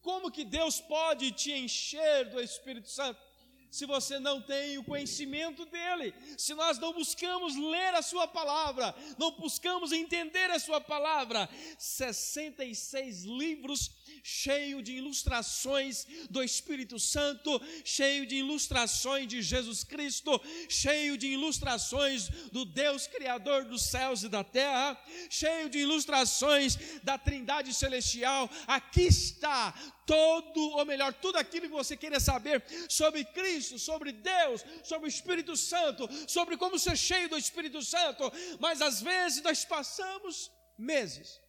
Como 0.00 0.30
que 0.30 0.44
Deus 0.44 0.80
pode 0.80 1.30
te 1.32 1.52
encher 1.52 2.30
do 2.30 2.40
Espírito 2.40 2.88
Santo? 2.88 3.30
se 3.70 3.86
você 3.86 4.18
não 4.18 4.42
tem 4.42 4.76
o 4.78 4.84
conhecimento 4.84 5.64
dele, 5.64 6.12
se 6.36 6.54
nós 6.54 6.78
não 6.78 6.92
buscamos 6.92 7.54
ler 7.56 7.94
a 7.94 8.02
sua 8.02 8.26
palavra, 8.26 8.94
não 9.16 9.30
buscamos 9.32 9.92
entender 9.92 10.50
a 10.50 10.58
sua 10.58 10.80
palavra, 10.80 11.48
66 11.78 13.24
livros 13.24 13.88
cheio 14.22 14.82
de 14.82 14.92
ilustrações 14.92 16.06
do 16.28 16.42
Espírito 16.42 16.98
Santo, 16.98 17.60
cheio 17.84 18.26
de 18.26 18.36
ilustrações 18.36 19.26
de 19.26 19.42
Jesus 19.42 19.84
Cristo, 19.84 20.40
cheio 20.68 21.16
de 21.16 21.26
ilustrações 21.28 22.28
do 22.50 22.64
Deus 22.64 23.06
Criador 23.06 23.64
dos 23.64 23.82
céus 23.82 24.22
e 24.22 24.28
da 24.28 24.44
terra, 24.44 24.98
cheio 25.28 25.68
de 25.68 25.78
ilustrações 25.78 26.76
da 27.02 27.16
Trindade 27.18 27.72
Celestial. 27.74 28.50
Aqui 28.66 29.02
está 29.02 29.72
todo, 30.06 30.60
ou 30.70 30.84
melhor, 30.84 31.12
tudo 31.14 31.36
aquilo 31.36 31.68
que 31.68 31.72
você 31.72 31.96
queira 31.96 32.18
saber 32.18 32.64
sobre 32.88 33.24
Cristo, 33.24 33.78
sobre 33.78 34.10
Deus, 34.12 34.64
sobre 34.82 35.06
o 35.06 35.08
Espírito 35.08 35.56
Santo, 35.56 36.08
sobre 36.26 36.56
como 36.56 36.78
ser 36.78 36.96
cheio 36.96 37.28
do 37.28 37.38
Espírito 37.38 37.80
Santo, 37.80 38.30
mas 38.58 38.82
às 38.82 39.00
vezes 39.00 39.42
nós 39.42 39.64
passamos 39.64 40.50
meses 40.76 41.40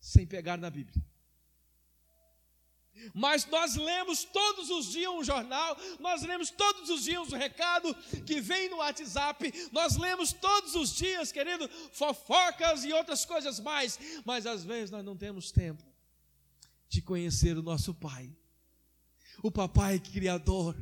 sem 0.00 0.26
pegar 0.26 0.56
na 0.56 0.70
Bíblia. 0.70 1.09
Mas 3.14 3.46
nós 3.46 3.76
lemos 3.76 4.24
todos 4.24 4.70
os 4.70 4.92
dias 4.92 5.10
um 5.10 5.24
jornal, 5.24 5.76
nós 5.98 6.22
lemos 6.22 6.50
todos 6.50 6.88
os 6.90 7.04
dias 7.04 7.32
um 7.32 7.36
recado 7.36 7.94
que 8.26 8.40
vem 8.40 8.68
no 8.68 8.76
WhatsApp, 8.76 9.52
nós 9.72 9.96
lemos 9.96 10.32
todos 10.32 10.74
os 10.74 10.94
dias, 10.94 11.32
querido, 11.32 11.68
fofocas 11.92 12.84
e 12.84 12.92
outras 12.92 13.24
coisas 13.24 13.60
mais, 13.60 13.98
mas 14.24 14.46
às 14.46 14.64
vezes 14.64 14.90
nós 14.90 15.04
não 15.04 15.16
temos 15.16 15.50
tempo 15.50 15.84
de 16.88 17.00
conhecer 17.00 17.56
o 17.56 17.62
nosso 17.62 17.94
Pai, 17.94 18.30
o 19.42 19.50
Papai 19.50 19.98
Criador, 19.98 20.76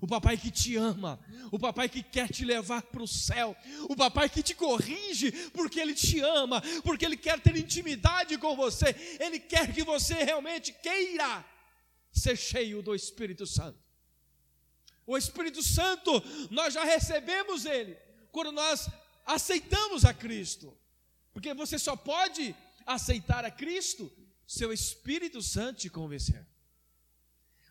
o 0.00 0.06
papai 0.06 0.36
que 0.36 0.50
te 0.50 0.76
ama, 0.76 1.18
o 1.50 1.58
papai 1.58 1.88
que 1.88 2.02
quer 2.02 2.28
te 2.28 2.44
levar 2.44 2.82
para 2.82 3.02
o 3.02 3.08
céu, 3.08 3.56
o 3.88 3.96
papai 3.96 4.28
que 4.28 4.42
te 4.42 4.54
corrige 4.54 5.32
porque 5.50 5.80
ele 5.80 5.94
te 5.94 6.20
ama, 6.20 6.62
porque 6.84 7.04
ele 7.04 7.16
quer 7.16 7.40
ter 7.40 7.56
intimidade 7.56 8.36
com 8.38 8.54
você, 8.54 8.94
ele 9.18 9.40
quer 9.40 9.72
que 9.72 9.82
você 9.82 10.14
realmente 10.22 10.72
queira 10.72 11.44
ser 12.18 12.36
cheio 12.36 12.82
do 12.82 12.94
Espírito 12.94 13.46
Santo. 13.46 13.78
O 15.06 15.16
Espírito 15.16 15.62
Santo, 15.62 16.10
nós 16.50 16.74
já 16.74 16.84
recebemos 16.84 17.64
ele 17.64 17.96
quando 18.30 18.52
nós 18.52 18.88
aceitamos 19.24 20.04
a 20.04 20.12
Cristo, 20.12 20.76
porque 21.32 21.54
você 21.54 21.78
só 21.78 21.96
pode 21.96 22.54
aceitar 22.84 23.44
a 23.44 23.50
Cristo 23.50 24.12
se 24.46 24.64
o 24.66 24.72
Espírito 24.72 25.40
Santo 25.40 25.80
te 25.80 25.90
convencer. 25.90 26.46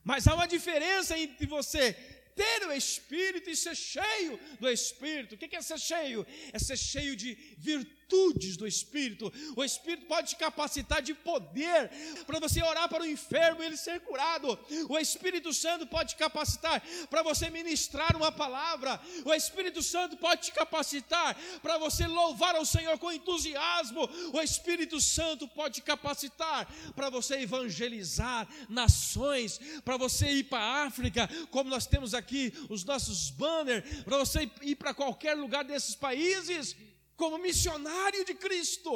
Mas 0.03 0.27
há 0.27 0.33
uma 0.33 0.47
diferença 0.47 1.17
entre 1.17 1.45
você 1.45 1.93
ter 2.35 2.67
o 2.67 2.71
Espírito 2.71 3.49
e 3.49 3.55
ser 3.55 3.75
cheio 3.75 4.39
do 4.59 4.69
Espírito. 4.69 5.35
O 5.35 5.37
que 5.37 5.55
é 5.55 5.61
ser 5.61 5.79
cheio? 5.79 6.25
É 6.53 6.59
ser 6.59 6.77
cheio 6.77 7.15
de 7.15 7.33
virtude 7.57 7.96
virtudes 8.07 8.55
do 8.55 8.65
Espírito. 8.65 9.31
O 9.55 9.63
Espírito 9.63 10.05
pode 10.05 10.29
te 10.29 10.35
capacitar 10.37 11.01
de 11.01 11.13
poder 11.13 11.89
para 12.25 12.39
você 12.39 12.63
orar 12.63 12.87
para 12.87 13.03
o 13.03 13.05
enfermo 13.05 13.61
e 13.61 13.65
ele 13.65 13.77
ser 13.77 13.99
curado. 14.01 14.57
O 14.89 14.97
Espírito 14.97 15.53
Santo 15.53 15.85
pode 15.85 16.11
te 16.11 16.15
capacitar 16.15 16.81
para 17.09 17.21
você 17.21 17.49
ministrar 17.49 18.15
uma 18.15 18.31
palavra. 18.31 18.99
O 19.25 19.33
Espírito 19.33 19.83
Santo 19.83 20.15
pode 20.17 20.43
te 20.43 20.51
capacitar 20.53 21.35
para 21.61 21.77
você 21.77 22.07
louvar 22.07 22.55
ao 22.55 22.65
Senhor 22.65 22.97
com 22.97 23.11
entusiasmo. 23.11 24.09
O 24.33 24.41
Espírito 24.41 25.01
Santo 25.01 25.47
pode 25.47 25.75
te 25.75 25.81
capacitar 25.81 26.65
para 26.95 27.09
você 27.09 27.41
evangelizar 27.41 28.47
nações, 28.69 29.59
para 29.83 29.97
você 29.97 30.27
ir 30.31 30.43
para 30.45 30.63
a 30.63 30.83
África, 30.85 31.29
como 31.51 31.69
nós 31.69 31.85
temos 31.85 32.13
aqui 32.13 32.53
os 32.69 32.83
nossos 32.85 33.29
banners, 33.31 34.03
para 34.03 34.17
você 34.17 34.49
ir 34.61 34.75
para 34.75 34.93
qualquer 34.93 35.35
lugar 35.35 35.63
desses 35.63 35.95
países 35.95 36.75
como 37.17 37.37
missionário 37.39 38.23
de 38.23 38.33
Cristo. 38.35 38.93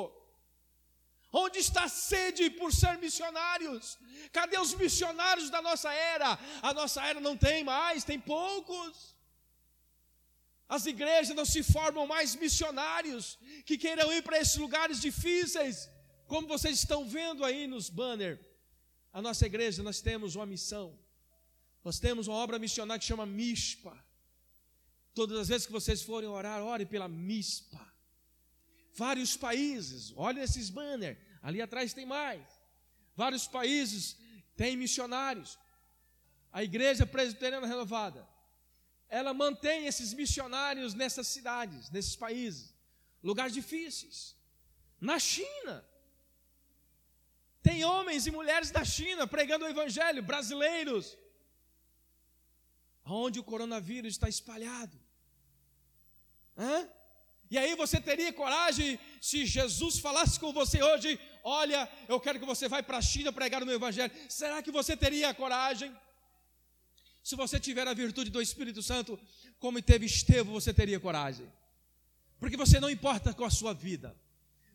Onde 1.34 1.60
está 1.60 1.86
a 1.86 1.90
sede 1.90 2.50
por 2.50 2.74
ser 2.74 2.98
missionários? 2.98 3.98
Cadê 4.32 4.58
os 4.60 4.74
missionários 4.74 5.50
da 5.50 5.62
nossa 5.62 5.92
era? 5.94 6.38
A 6.62 6.74
nossa 6.74 7.06
era 7.06 7.20
não 7.20 7.36
tem 7.38 7.63
mais, 7.63 8.04
tem 8.04 8.20
poucos. 8.20 9.16
As 10.68 10.86
igrejas 10.86 11.36
não 11.36 11.46
se 11.46 11.63
formam 11.63 12.06
mais 12.06 12.36
missionários 12.36 13.38
que 13.66 13.78
queiram 13.78 14.12
ir 14.13 14.22
para 14.24 14.40
esses 14.40 14.58
lugares 14.58 15.01
difíceis, 15.01 15.90
como 16.28 16.48
vocês 16.48 16.78
estão 16.78 17.06
vendo 17.06 17.44
aí 17.44 17.66
nos 17.66 17.90
banners. 17.90 18.40
A 19.12 19.22
nossa 19.22 19.46
igreja, 19.46 19.84
nós 19.84 20.00
temos 20.00 20.36
uma 20.36 20.46
missão. 20.46 20.98
Nós 21.84 22.00
temos 22.00 22.28
uma 22.28 22.38
obra 22.38 22.60
missionária 22.60 23.00
que 23.00 23.06
chama 23.06 23.25
MISPA. 23.25 23.98
Todas 25.13 25.38
as 25.40 25.48
vezes 25.50 25.66
que 25.66 25.74
vocês 25.74 26.01
forem 26.01 26.30
orar, 26.30 26.62
ore 26.62 26.86
pela 26.86 27.08
MISPA. 27.08 27.90
Vários 28.93 29.38
países, 29.38 30.13
olha 30.15 30.43
esses 30.43 30.69
banners, 30.69 31.17
ali 31.41 31.62
atrás 31.62 31.93
tem 31.93 32.05
mais. 32.05 32.43
Vários 33.15 33.48
países 33.48 34.17
têm 34.55 34.75
missionários. 34.75 35.57
A 36.51 36.63
igreja 36.63 37.05
presbiteriana 37.05 37.65
renovada, 37.65 38.27
ela 39.07 39.33
mantém 39.33 39.86
esses 39.86 40.13
missionários 40.13 40.93
nessas 40.93 41.27
cidades, 41.27 41.89
nesses 41.89 42.15
países, 42.15 42.74
lugares 43.24 43.53
difíceis. 43.53 44.36
Na 45.00 45.17
China, 45.17 45.86
tem 47.63 47.83
homens 47.86 48.27
e 48.27 48.31
mulheres 48.31 48.71
da 48.71 48.83
China 48.83 49.25
pregando 49.27 49.65
o 49.65 49.67
evangelho, 49.67 50.21
brasileiros, 50.21 51.17
onde 53.05 53.39
o 53.39 53.43
coronavírus 53.43 54.13
está 54.13 54.27
espalhado. 54.27 55.00
Hã? 56.57 56.89
E 57.51 57.58
aí 57.58 57.75
você 57.75 58.00
teria 58.00 58.31
coragem 58.31 58.98
se 59.20 59.46
Jesus 59.46 60.00
falasse 60.00 60.39
com 60.39 60.53
você 60.53 60.81
hoje: 60.81 61.20
Olha, 61.43 61.88
eu 62.08 62.17
quero 62.17 62.39
que 62.39 62.46
você 62.46 62.70
vá 62.70 62.81
para 62.81 62.98
a 62.98 63.01
China 63.01 63.34
pregar 63.34 63.62
o 63.62 63.65
meu 63.65 63.75
evangelho. 63.75 64.12
Será 64.29 64.63
que 64.63 64.72
você 64.72 64.96
teria 64.96 65.34
coragem? 65.34 65.93
Se 67.22 67.36
você 67.36 67.60
tiver 67.60 67.86
a 67.86 67.93
virtude 67.93 68.31
do 68.31 68.41
Espírito 68.41 68.81
Santo, 68.81 69.20
como 69.60 69.81
teve 69.81 70.05
Estevão, 70.05 70.53
você 70.53 70.74
teria 70.74 70.98
coragem. 70.98 71.46
Porque 72.39 72.55
você 72.55 72.79
não 72.79 72.89
importa 72.89 73.34
com 73.34 73.43
a 73.43 73.50
sua 73.51 73.74
vida. 73.74 74.15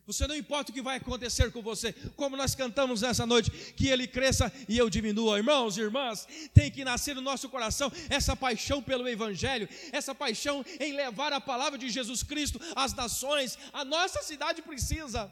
Você 0.07 0.25
não 0.25 0.37
importa 0.37 0.71
o 0.71 0.73
que 0.73 0.81
vai 0.81 0.95
acontecer 0.95 1.51
com 1.51 1.61
você, 1.61 1.91
como 2.15 2.37
nós 2.37 2.55
cantamos 2.55 3.01
nessa 3.01 3.25
noite, 3.25 3.51
que 3.75 3.89
ele 3.89 4.07
cresça 4.07 4.49
e 4.69 4.77
eu 4.77 4.89
diminua. 4.89 5.37
Irmãos 5.37 5.77
e 5.77 5.81
irmãs, 5.81 6.25
tem 6.53 6.71
que 6.71 6.85
nascer 6.85 7.13
no 7.13 7.19
nosso 7.19 7.49
coração 7.49 7.91
essa 8.09 8.33
paixão 8.33 8.81
pelo 8.81 9.05
Evangelho, 9.05 9.67
essa 9.91 10.15
paixão 10.15 10.65
em 10.79 10.93
levar 10.93 11.33
a 11.33 11.41
palavra 11.41 11.77
de 11.77 11.89
Jesus 11.89 12.23
Cristo 12.23 12.57
às 12.73 12.93
nações. 12.93 13.59
A 13.73 13.83
nossa 13.83 14.23
cidade 14.23 14.61
precisa. 14.61 15.29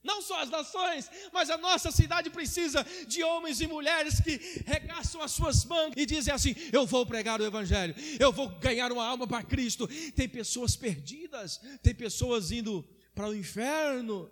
Não 0.00 0.22
só 0.22 0.40
as 0.40 0.50
nações, 0.50 1.10
mas 1.32 1.50
a 1.50 1.58
nossa 1.58 1.90
cidade 1.90 2.30
precisa 2.30 2.86
de 3.08 3.24
homens 3.24 3.60
e 3.60 3.66
mulheres 3.66 4.20
que 4.20 4.62
regaçam 4.64 5.20
as 5.22 5.32
suas 5.32 5.64
mãos 5.64 5.92
e 5.96 6.06
dizem 6.06 6.32
assim: 6.32 6.54
Eu 6.72 6.86
vou 6.86 7.04
pregar 7.04 7.40
o 7.40 7.44
Evangelho, 7.44 7.96
eu 8.20 8.30
vou 8.32 8.48
ganhar 8.48 8.92
uma 8.92 9.04
alma 9.04 9.26
para 9.26 9.42
Cristo. 9.42 9.88
Tem 10.14 10.28
pessoas 10.28 10.76
perdidas, 10.76 11.60
tem 11.82 11.94
pessoas 11.94 12.52
indo 12.52 12.84
para 13.14 13.28
o 13.28 13.34
inferno 13.34 14.30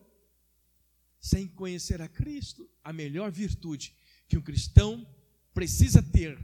sem 1.21 1.47
conhecer 1.47 2.01
a 2.01 2.09
Cristo. 2.09 2.69
A 2.83 2.93
melhor 2.93 3.31
virtude 3.31 3.95
que 4.29 4.39
um 4.39 4.43
cristão 4.43 5.07
precisa 5.53 6.03
ter 6.03 6.39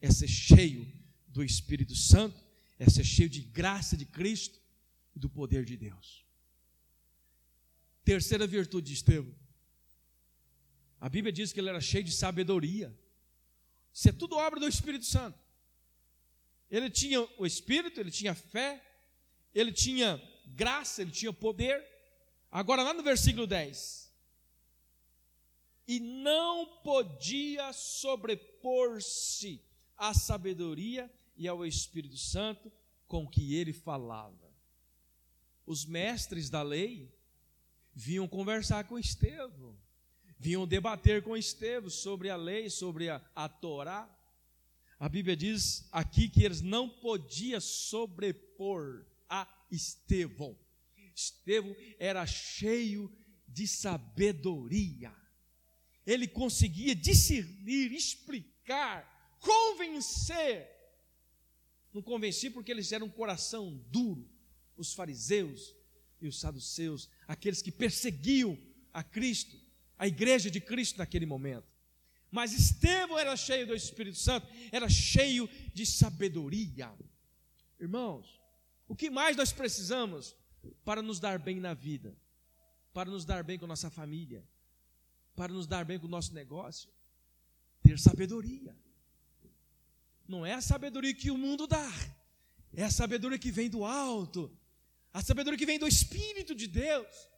é 0.00 0.10
ser 0.10 0.28
cheio 0.28 0.90
do 1.28 1.44
Espírito 1.44 1.94
Santo, 1.94 2.42
é 2.78 2.88
ser 2.88 3.04
cheio 3.04 3.28
de 3.28 3.40
graça 3.40 3.96
de 3.96 4.04
Cristo 4.04 4.60
e 5.14 5.18
do 5.18 5.28
poder 5.28 5.64
de 5.64 5.76
Deus. 5.76 6.24
Terceira 8.04 8.46
virtude 8.46 8.88
de 8.88 8.94
Estevão. 8.94 9.34
A 11.00 11.08
Bíblia 11.08 11.32
diz 11.32 11.52
que 11.52 11.60
ele 11.60 11.68
era 11.68 11.80
cheio 11.80 12.04
de 12.04 12.12
sabedoria. 12.12 12.96
Isso 13.92 14.08
é 14.08 14.12
tudo 14.12 14.36
obra 14.36 14.58
do 14.58 14.68
Espírito 14.68 15.04
Santo. 15.04 15.38
Ele 16.70 16.90
tinha 16.90 17.20
o 17.38 17.46
Espírito, 17.46 18.00
ele 18.00 18.10
tinha 18.10 18.34
fé, 18.34 18.82
ele 19.54 19.72
tinha 19.72 20.20
graça, 20.46 21.02
ele 21.02 21.10
tinha 21.10 21.32
poder. 21.32 21.84
Agora, 22.50 22.82
lá 22.82 22.94
no 22.94 23.02
versículo 23.02 23.46
10: 23.46 24.12
E 25.86 26.00
não 26.00 26.66
podia 26.82 27.72
sobrepor-se 27.72 29.62
à 29.96 30.14
sabedoria 30.14 31.10
e 31.36 31.46
ao 31.48 31.66
Espírito 31.66 32.16
Santo 32.16 32.72
com 33.06 33.26
que 33.26 33.54
ele 33.54 33.72
falava. 33.72 34.46
Os 35.66 35.84
mestres 35.84 36.48
da 36.48 36.62
lei 36.62 37.12
vinham 37.94 38.28
conversar 38.28 38.84
com 38.84 38.98
Estevão, 38.98 39.76
vinham 40.38 40.66
debater 40.66 41.22
com 41.22 41.36
Estevão 41.36 41.90
sobre 41.90 42.30
a 42.30 42.36
lei, 42.36 42.70
sobre 42.70 43.08
a, 43.08 43.20
a 43.34 43.48
Torá. 43.48 44.08
A 44.98 45.08
Bíblia 45.08 45.36
diz 45.36 45.88
aqui 45.90 46.28
que 46.28 46.42
eles 46.42 46.60
não 46.60 46.88
podiam 46.88 47.60
sobrepor 47.60 49.04
a 49.28 49.46
Estevão. 49.70 50.58
Estevão 51.14 51.74
era 51.98 52.26
cheio 52.26 53.10
de 53.48 53.66
sabedoria. 53.66 55.14
Ele 56.06 56.28
conseguia 56.28 56.94
discernir, 56.94 57.92
explicar, 57.92 59.38
convencer. 59.40 60.68
Não 61.92 62.02
convenci 62.02 62.50
porque 62.50 62.70
eles 62.70 62.92
eram 62.92 63.06
um 63.06 63.10
coração 63.10 63.82
duro, 63.90 64.28
os 64.76 64.92
fariseus 64.92 65.74
e 66.20 66.28
os 66.28 66.38
saduceus, 66.38 67.08
aqueles 67.26 67.62
que 67.62 67.72
perseguiam 67.72 68.58
a 68.92 69.02
Cristo, 69.02 69.58
a 69.98 70.06
igreja 70.06 70.50
de 70.50 70.60
Cristo 70.60 70.98
naquele 70.98 71.26
momento. 71.26 71.66
Mas 72.30 72.52
Estevão 72.52 73.18
era 73.18 73.34
cheio 73.36 73.66
do 73.66 73.74
Espírito 73.74 74.18
Santo, 74.18 74.46
era 74.70 74.88
cheio 74.88 75.48
de 75.72 75.86
sabedoria. 75.86 76.92
Irmãos, 77.80 78.40
o 78.88 78.94
que 78.94 79.10
mais 79.10 79.36
nós 79.36 79.52
precisamos 79.52 80.34
para 80.84 81.02
nos 81.02 81.18
dar 81.20 81.38
bem 81.38 81.60
na 81.60 81.74
vida? 81.74 82.16
Para 82.92 83.10
nos 83.10 83.24
dar 83.24 83.42
bem 83.42 83.58
com 83.58 83.66
nossa 83.66 83.90
família? 83.90 84.44
Para 85.34 85.52
nos 85.52 85.66
dar 85.66 85.84
bem 85.84 85.98
com 85.98 86.06
o 86.06 86.10
nosso 86.10 86.32
negócio? 86.32 86.88
Ter 87.82 87.98
sabedoria. 87.98 88.76
Não 90.26 90.44
é 90.44 90.54
a 90.54 90.60
sabedoria 90.60 91.14
que 91.14 91.30
o 91.30 91.38
mundo 91.38 91.66
dá, 91.66 91.92
é 92.74 92.82
a 92.82 92.90
sabedoria 92.90 93.38
que 93.38 93.52
vem 93.52 93.70
do 93.70 93.84
alto, 93.84 94.50
a 95.12 95.22
sabedoria 95.22 95.58
que 95.58 95.66
vem 95.66 95.78
do 95.78 95.86
Espírito 95.86 96.54
de 96.54 96.66
Deus. 96.66 97.30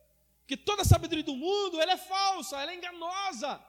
Que 0.46 0.56
toda 0.56 0.80
a 0.80 0.84
sabedoria 0.84 1.22
do 1.22 1.36
mundo 1.36 1.78
ela 1.78 1.92
é 1.92 1.96
falsa, 1.96 2.58
ela 2.58 2.72
é 2.72 2.74
enganosa. 2.74 3.62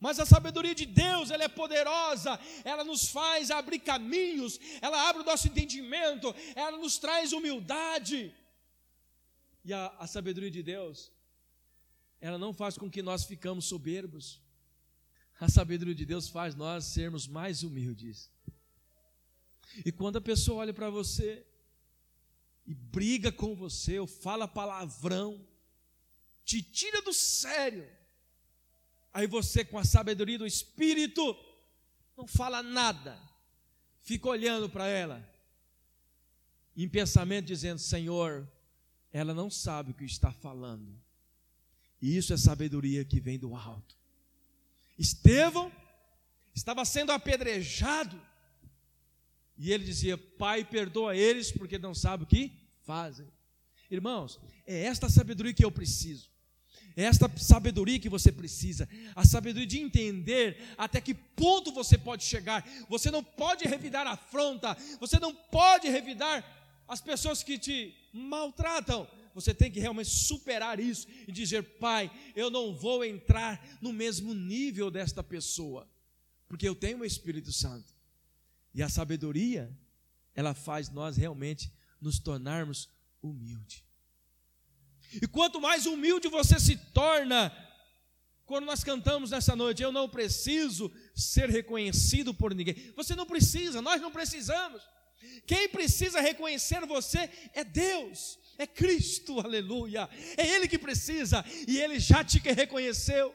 Mas 0.00 0.20
a 0.20 0.26
sabedoria 0.26 0.74
de 0.74 0.86
Deus, 0.86 1.30
ela 1.30 1.44
é 1.44 1.48
poderosa, 1.48 2.38
ela 2.64 2.84
nos 2.84 3.08
faz 3.08 3.50
abrir 3.50 3.80
caminhos, 3.80 4.58
ela 4.80 5.08
abre 5.08 5.22
o 5.22 5.24
nosso 5.24 5.48
entendimento, 5.48 6.34
ela 6.54 6.78
nos 6.78 6.98
traz 6.98 7.32
humildade. 7.32 8.32
E 9.64 9.72
a, 9.72 9.88
a 9.98 10.06
sabedoria 10.06 10.50
de 10.50 10.62
Deus, 10.62 11.10
ela 12.20 12.38
não 12.38 12.52
faz 12.52 12.78
com 12.78 12.88
que 12.88 13.02
nós 13.02 13.24
ficamos 13.24 13.66
soberbos. 13.66 14.40
A 15.40 15.48
sabedoria 15.48 15.94
de 15.94 16.06
Deus 16.06 16.28
faz 16.28 16.54
nós 16.54 16.84
sermos 16.84 17.26
mais 17.26 17.62
humildes. 17.62 18.30
E 19.84 19.92
quando 19.92 20.16
a 20.16 20.20
pessoa 20.20 20.60
olha 20.60 20.74
para 20.74 20.90
você 20.90 21.44
e 22.66 22.74
briga 22.74 23.30
com 23.32 23.54
você, 23.54 23.98
ou 23.98 24.06
fala 24.06 24.46
palavrão, 24.46 25.46
te 26.44 26.62
tira 26.62 27.02
do 27.02 27.12
sério, 27.12 27.88
Aí 29.12 29.26
você, 29.26 29.64
com 29.64 29.78
a 29.78 29.84
sabedoria 29.84 30.38
do 30.38 30.46
Espírito, 30.46 31.36
não 32.16 32.26
fala 32.26 32.62
nada, 32.62 33.18
fica 34.02 34.28
olhando 34.28 34.68
para 34.68 34.86
ela, 34.86 35.28
em 36.76 36.88
pensamento, 36.88 37.46
dizendo: 37.46 37.78
Senhor, 37.78 38.48
ela 39.12 39.32
não 39.32 39.50
sabe 39.50 39.90
o 39.90 39.94
que 39.94 40.04
está 40.04 40.32
falando. 40.32 41.00
E 42.00 42.16
isso 42.16 42.32
é 42.32 42.36
sabedoria 42.36 43.04
que 43.04 43.20
vem 43.20 43.38
do 43.38 43.54
alto. 43.54 43.96
Estevão 44.98 45.72
estava 46.54 46.84
sendo 46.84 47.12
apedrejado, 47.12 48.20
e 49.56 49.72
ele 49.72 49.84
dizia: 49.84 50.16
Pai, 50.16 50.64
perdoa 50.64 51.16
eles, 51.16 51.50
porque 51.50 51.78
não 51.78 51.94
sabem 51.94 52.24
o 52.24 52.28
que 52.28 52.52
fazem. 52.82 53.26
Irmãos, 53.90 54.38
é 54.66 54.84
esta 54.84 55.08
sabedoria 55.08 55.54
que 55.54 55.64
eu 55.64 55.70
preciso. 55.70 56.30
É 56.98 57.04
esta 57.04 57.30
sabedoria 57.38 58.00
que 58.00 58.08
você 58.08 58.32
precisa, 58.32 58.88
a 59.14 59.24
sabedoria 59.24 59.68
de 59.68 59.78
entender 59.78 60.60
até 60.76 61.00
que 61.00 61.14
ponto 61.14 61.70
você 61.70 61.96
pode 61.96 62.24
chegar. 62.24 62.68
Você 62.88 63.08
não 63.08 63.22
pode 63.22 63.68
revidar 63.68 64.04
a 64.04 64.14
afronta, 64.14 64.76
você 64.98 65.20
não 65.20 65.32
pode 65.32 65.88
revidar 65.88 66.44
as 66.88 67.00
pessoas 67.00 67.40
que 67.44 67.56
te 67.56 67.94
maltratam. 68.12 69.06
Você 69.32 69.54
tem 69.54 69.70
que 69.70 69.78
realmente 69.78 70.10
superar 70.10 70.80
isso 70.80 71.06
e 71.28 71.30
dizer: 71.30 71.62
Pai, 71.78 72.10
eu 72.34 72.50
não 72.50 72.74
vou 72.74 73.04
entrar 73.04 73.64
no 73.80 73.92
mesmo 73.92 74.34
nível 74.34 74.90
desta 74.90 75.22
pessoa, 75.22 75.88
porque 76.48 76.68
eu 76.68 76.74
tenho 76.74 76.98
o 76.98 77.04
Espírito 77.04 77.52
Santo. 77.52 77.94
E 78.74 78.82
a 78.82 78.88
sabedoria, 78.88 79.70
ela 80.34 80.52
faz 80.52 80.90
nós 80.90 81.16
realmente 81.16 81.72
nos 82.00 82.18
tornarmos 82.18 82.88
humildes. 83.22 83.87
E 85.12 85.26
quanto 85.26 85.60
mais 85.60 85.86
humilde 85.86 86.28
você 86.28 86.58
se 86.58 86.76
torna, 86.76 87.52
quando 88.44 88.64
nós 88.64 88.82
cantamos 88.82 89.30
nessa 89.30 89.54
noite, 89.54 89.82
eu 89.82 89.92
não 89.92 90.08
preciso 90.08 90.90
ser 91.14 91.50
reconhecido 91.50 92.32
por 92.32 92.54
ninguém. 92.54 92.92
Você 92.96 93.14
não 93.14 93.26
precisa, 93.26 93.82
nós 93.82 94.00
não 94.00 94.10
precisamos. 94.10 94.82
Quem 95.46 95.68
precisa 95.68 96.20
reconhecer 96.20 96.84
você 96.86 97.30
é 97.54 97.64
Deus, 97.64 98.38
é 98.56 98.66
Cristo, 98.66 99.40
aleluia. 99.40 100.08
É 100.36 100.46
Ele 100.46 100.68
que 100.68 100.78
precisa 100.78 101.44
e 101.66 101.78
Ele 101.78 101.98
já 101.98 102.24
te 102.24 102.38
reconheceu. 102.38 103.34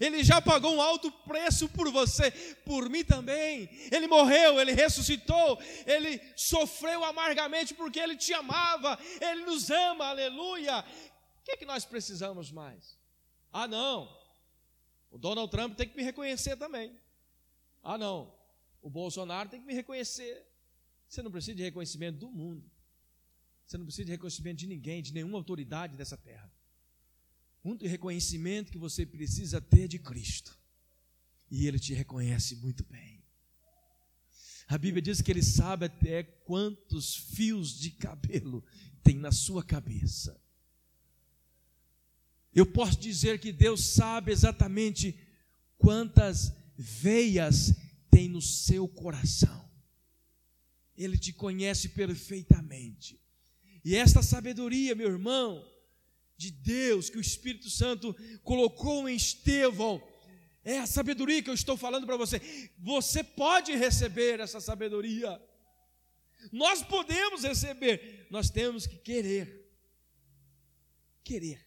Ele 0.00 0.22
já 0.22 0.40
pagou 0.40 0.74
um 0.74 0.82
alto 0.82 1.10
preço 1.10 1.68
por 1.68 1.90
você, 1.90 2.30
por 2.64 2.88
mim 2.88 3.04
também. 3.04 3.68
Ele 3.90 4.06
morreu, 4.06 4.60
ele 4.60 4.72
ressuscitou, 4.72 5.58
ele 5.86 6.20
sofreu 6.36 7.04
amargamente 7.04 7.74
porque 7.74 7.98
ele 7.98 8.16
te 8.16 8.34
amava, 8.34 8.98
ele 9.20 9.44
nos 9.44 9.70
ama, 9.70 10.06
aleluia. 10.06 10.80
O 10.80 11.42
que, 11.44 11.52
é 11.52 11.56
que 11.56 11.64
nós 11.64 11.84
precisamos 11.84 12.52
mais? 12.52 12.98
Ah, 13.50 13.66
não, 13.66 14.14
o 15.10 15.18
Donald 15.18 15.50
Trump 15.50 15.74
tem 15.74 15.88
que 15.88 15.96
me 15.96 16.02
reconhecer 16.02 16.56
também. 16.56 16.94
Ah, 17.82 17.96
não, 17.96 18.34
o 18.82 18.90
Bolsonaro 18.90 19.48
tem 19.48 19.60
que 19.60 19.66
me 19.66 19.74
reconhecer. 19.74 20.46
Você 21.08 21.22
não 21.22 21.30
precisa 21.30 21.56
de 21.56 21.62
reconhecimento 21.62 22.18
do 22.18 22.28
mundo, 22.28 22.70
você 23.66 23.78
não 23.78 23.86
precisa 23.86 24.04
de 24.04 24.12
reconhecimento 24.12 24.58
de 24.58 24.66
ninguém, 24.66 25.02
de 25.02 25.14
nenhuma 25.14 25.38
autoridade 25.38 25.96
dessa 25.96 26.16
terra 26.16 26.52
muito 27.62 27.86
reconhecimento 27.86 28.72
que 28.72 28.78
você 28.78 29.04
precisa 29.04 29.60
ter 29.60 29.88
de 29.88 29.98
Cristo. 29.98 30.56
E 31.50 31.66
Ele 31.66 31.78
te 31.78 31.94
reconhece 31.94 32.56
muito 32.56 32.84
bem. 32.84 33.22
A 34.66 34.76
Bíblia 34.76 35.00
diz 35.00 35.22
que 35.22 35.30
Ele 35.30 35.42
sabe 35.42 35.86
até 35.86 36.22
quantos 36.22 37.16
fios 37.16 37.78
de 37.78 37.90
cabelo 37.90 38.64
tem 39.02 39.16
na 39.16 39.32
sua 39.32 39.64
cabeça. 39.64 40.38
Eu 42.54 42.66
posso 42.66 42.98
dizer 42.98 43.38
que 43.38 43.52
Deus 43.52 43.84
sabe 43.84 44.32
exatamente 44.32 45.18
quantas 45.78 46.52
veias 46.76 47.74
tem 48.10 48.28
no 48.28 48.42
seu 48.42 48.88
coração. 48.88 49.68
Ele 50.96 51.16
te 51.16 51.32
conhece 51.32 51.90
perfeitamente. 51.90 53.20
E 53.84 53.94
esta 53.94 54.22
sabedoria, 54.22 54.94
meu 54.94 55.08
irmão, 55.08 55.64
de 56.38 56.52
Deus 56.52 57.10
que 57.10 57.18
o 57.18 57.20
Espírito 57.20 57.68
Santo 57.68 58.14
colocou 58.44 59.08
em 59.08 59.16
Estevão. 59.16 60.00
É 60.64 60.78
a 60.78 60.86
sabedoria 60.86 61.42
que 61.42 61.50
eu 61.50 61.54
estou 61.54 61.76
falando 61.76 62.06
para 62.06 62.16
você. 62.16 62.40
Você 62.78 63.24
pode 63.24 63.74
receber 63.74 64.38
essa 64.38 64.60
sabedoria. 64.60 65.42
Nós 66.52 66.80
podemos 66.80 67.42
receber, 67.42 68.28
nós 68.30 68.48
temos 68.48 68.86
que 68.86 68.96
querer. 68.96 69.68
Querer. 71.24 71.66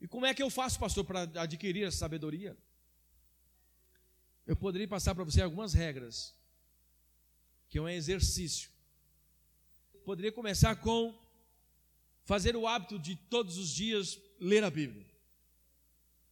E 0.00 0.08
como 0.08 0.26
é 0.26 0.34
que 0.34 0.42
eu 0.42 0.50
faço, 0.50 0.78
pastor, 0.78 1.04
para 1.04 1.22
adquirir 1.40 1.86
essa 1.86 1.98
sabedoria? 1.98 2.58
Eu 4.44 4.56
poderia 4.56 4.88
passar 4.88 5.14
para 5.14 5.24
você 5.24 5.40
algumas 5.40 5.72
regras, 5.72 6.34
que 7.68 7.78
é 7.78 7.80
um 7.80 7.88
exercício. 7.88 8.68
Poderia 10.04 10.32
começar 10.32 10.74
com 10.76 11.23
fazer 12.24 12.56
o 12.56 12.66
hábito 12.66 12.98
de 12.98 13.16
todos 13.16 13.58
os 13.58 13.70
dias 13.70 14.20
ler 14.40 14.64
a 14.64 14.70
Bíblia. 14.70 15.06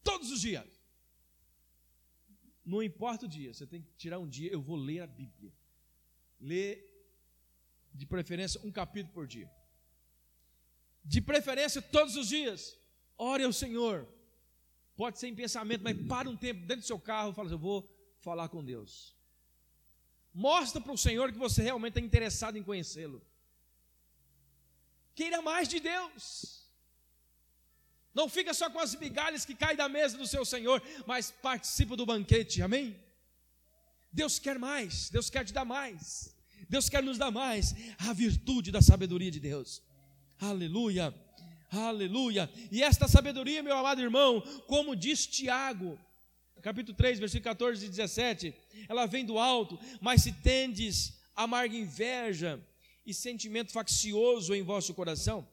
Todos 0.03 0.31
os 0.31 0.41
dias. 0.41 0.67
Não 2.65 2.83
importa 2.83 3.27
o 3.27 3.29
dia, 3.29 3.53
você 3.53 3.67
tem 3.67 3.83
que 3.83 3.93
tirar 3.97 4.19
um 4.19 4.29
dia, 4.29 4.51
eu 4.51 4.61
vou 4.61 4.77
ler 4.77 5.01
a 5.01 5.07
Bíblia. 5.07 5.53
Ler, 6.41 6.89
de 7.93 8.07
preferência, 8.07 8.61
um 8.65 8.71
capítulo 8.71 9.13
por 9.13 9.27
dia. 9.27 9.51
De 11.05 11.21
preferência, 11.21 11.83
todos 11.83 12.17
os 12.17 12.29
dias. 12.29 12.77
Ore 13.19 13.45
ao 13.45 13.53
Senhor. 13.53 14.09
Pode 14.97 15.19
ser 15.19 15.29
em 15.29 15.35
pensamento, 15.35 15.83
mas 15.83 15.97
para 16.07 16.29
um 16.29 16.37
tempo 16.37 16.61
dentro 16.61 16.83
do 16.83 16.87
seu 16.87 16.99
carro 16.99 17.33
e 17.33 17.35
fala 17.35 17.49
assim: 17.49 17.55
Eu 17.55 17.59
vou 17.59 17.89
falar 18.19 18.49
com 18.49 18.65
Deus. 18.65 19.17
Mostra 20.33 20.81
para 20.81 20.93
o 20.93 20.99
Senhor 20.99 21.33
que 21.33 21.39
você 21.39 21.63
realmente 21.63 21.99
está 21.99 22.07
interessado 22.07 22.57
em 22.57 22.63
conhecê-lo. 22.63 23.21
Queira 25.15 25.43
mais 25.43 25.69
de 25.69 25.81
Deus. 25.81 26.63
Não 28.15 28.29
fica 28.29 28.53
só 28.53 28.69
com 28.69 28.79
as 28.79 28.95
migalhas 28.95 29.45
que 29.45 29.55
caem 29.55 29.77
da 29.77 29.89
mesa 29.89 30.19
do 30.19 30.27
seu 30.27 30.45
Senhor, 30.45 30.83
mas 31.07 31.31
participa 31.31 31.97
do 31.97 32.05
banquete, 32.05 32.61
amém? 32.61 32.97
Deus 34.13 34.39
quer 34.39 34.59
mais, 34.59 35.09
Deus 35.09 35.31
quer 35.31 35.45
te 35.45 35.53
dar 35.53 35.65
mais, 35.65 36.35
Deus 36.69 36.89
quer 36.91 37.03
nos 37.03 37.17
dar 37.17 37.31
mais 37.31 37.75
a 37.99 38.13
virtude 38.13 38.71
da 38.71 38.83
sabedoria 38.83 39.31
de 39.31 39.41
Deus, 39.41 39.83
aleluia, 40.39 41.15
aleluia. 41.71 42.51
E 42.71 42.83
esta 42.83 43.09
sabedoria, 43.09 43.63
meu 43.63 43.77
amado 43.77 44.03
irmão, 44.03 44.43
como 44.67 44.95
diz 44.95 45.27
Tiago, 45.27 45.99
capítulo 46.61 46.95
3, 46.97 47.19
versículo 47.19 47.45
14 47.45 47.87
e 47.87 47.89
17, 47.89 48.55
ela 48.87 49.07
vem 49.07 49.25
do 49.25 49.39
alto, 49.39 49.79
mas 50.01 50.23
se 50.23 50.33
tendes 50.33 51.15
amarga 51.35 51.75
inveja, 51.75 52.61
e 53.05 53.13
sentimento 53.13 53.73
faccioso 53.73 54.55
em 54.55 54.63
vosso 54.63 54.95
coração, 54.95 55.47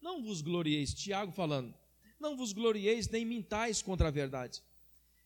não 0.00 0.22
vos 0.22 0.40
glorieis, 0.40 0.94
Tiago 0.94 1.32
falando, 1.32 1.74
não 2.18 2.36
vos 2.36 2.52
glorieis 2.52 3.08
nem 3.08 3.24
mintais 3.24 3.82
contra 3.82 4.08
a 4.08 4.10
verdade. 4.10 4.62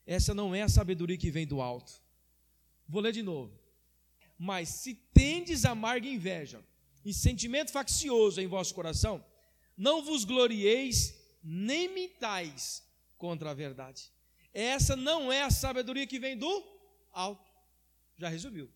Essa 0.05 0.33
não 0.33 0.53
é 0.53 0.61
a 0.61 0.69
sabedoria 0.69 1.17
que 1.17 1.31
vem 1.31 1.45
do 1.45 1.61
alto. 1.61 2.01
Vou 2.87 3.01
ler 3.01 3.13
de 3.13 3.21
novo. 3.21 3.57
Mas 4.37 4.69
se 4.69 4.95
tendes 5.13 5.65
amarga 5.65 6.07
inveja 6.07 6.63
e 7.05 7.13
sentimento 7.13 7.71
faccioso 7.71 8.41
em 8.41 8.47
vosso 8.47 8.73
coração, 8.73 9.23
não 9.77 10.03
vos 10.03 10.25
glorieis 10.25 11.15
nem 11.43 11.93
mintais 11.93 12.83
contra 13.17 13.51
a 13.51 13.53
verdade. 13.53 14.11
Essa 14.53 14.95
não 14.95 15.31
é 15.31 15.43
a 15.43 15.51
sabedoria 15.51 16.07
que 16.07 16.19
vem 16.19 16.37
do 16.37 16.63
alto. 17.13 17.49
Já 18.17 18.29
resumiu. 18.29 18.69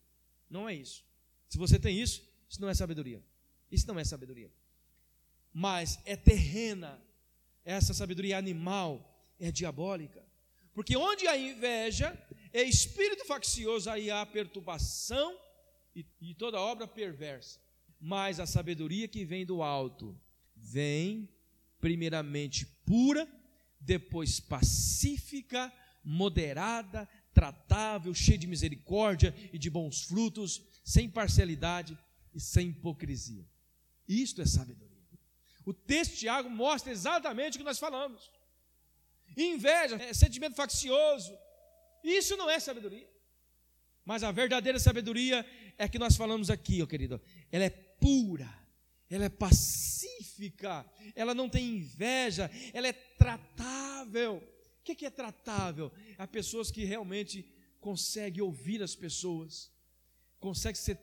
Não 0.50 0.70
é 0.70 0.74
isso. 0.74 1.04
Se 1.50 1.58
você 1.58 1.80
tem 1.80 2.00
isso, 2.00 2.24
isso 2.50 2.62
não 2.62 2.70
é 2.70 2.74
sabedoria. 2.74 3.24
Isso 3.72 3.88
não 3.88 4.00
é 4.00 4.04
sabedoria. 4.04 4.52
Mas 5.54 6.00
é 6.06 6.16
terrena. 6.16 7.02
Essa 7.64 7.94
sabedoria 7.94 8.38
animal 8.38 9.34
é 9.40 9.52
diabólica. 9.52 10.24
Porque 10.74 10.98
onde 10.98 11.28
há 11.28 11.38
inveja, 11.38 12.18
é 12.52 12.62
espírito 12.62 13.26
faccioso, 13.26 13.90
aí 13.90 14.12
há 14.12 14.26
perturbação 14.26 15.38
e, 15.96 16.06
e 16.22 16.34
toda 16.34 16.60
obra 16.60 16.88
perversa. 16.88 17.60
Mas 18.00 18.40
a 18.40 18.46
sabedoria 18.46 19.08
que 19.08 19.24
vem 19.24 19.46
do 19.46 19.64
alto 19.64 20.20
vem 20.56 21.30
primeiramente 21.80 22.66
pura, 22.86 23.28
depois 23.80 24.40
pacífica, 24.40 25.72
moderada, 26.04 27.08
tratável, 27.34 28.14
cheia 28.14 28.38
de 28.38 28.48
misericórdia 28.48 29.34
e 29.52 29.58
de 29.58 29.70
bons 29.70 30.04
frutos, 30.04 30.62
sem 30.84 31.10
parcialidade 31.10 31.98
e 32.36 32.40
sem 32.40 32.68
hipocrisia. 32.68 33.48
Isto 34.08 34.42
é 34.42 34.46
sabedoria. 34.46 34.94
O 35.66 35.74
texto 35.74 36.12
de 36.12 36.20
Tiago 36.20 36.50
mostra 36.50 36.92
exatamente 36.92 37.56
o 37.56 37.60
que 37.60 37.64
nós 37.66 37.80
falamos. 37.80 38.30
Inveja, 39.36 39.96
é 39.96 40.14
sentimento 40.14 40.56
faccioso. 40.56 41.36
Isso 42.04 42.38
não 42.38 42.50
é 42.50 42.60
sabedoria. 42.60 43.10
Mas 44.04 44.22
a 44.22 44.32
verdadeira 44.32 44.78
sabedoria 44.78 45.44
é 45.78 45.88
que 45.88 45.98
nós 45.98 46.16
falamos 46.16 46.52
aqui, 46.52 46.84
ó 46.84 46.86
querido. 46.86 47.20
Ela 47.52 47.64
é 47.64 47.70
pura, 47.70 48.54
ela 49.10 49.26
é 49.26 49.30
pacífica, 49.30 50.86
ela 51.16 51.34
não 51.34 51.50
tem 51.50 51.78
inveja, 51.78 52.52
ela 52.72 52.88
é 52.88 52.94
tratável. 52.94 54.44
O 54.80 54.84
que 54.84 55.06
é 55.06 55.10
tratável? 55.10 55.92
Há 56.18 56.28
pessoas 56.28 56.70
que 56.70 56.84
realmente 56.84 57.52
conseguem 57.80 58.44
ouvir 58.44 58.84
as 58.84 58.96
pessoas, 58.96 59.72
conseguem 60.40 60.80
ser 60.80 61.00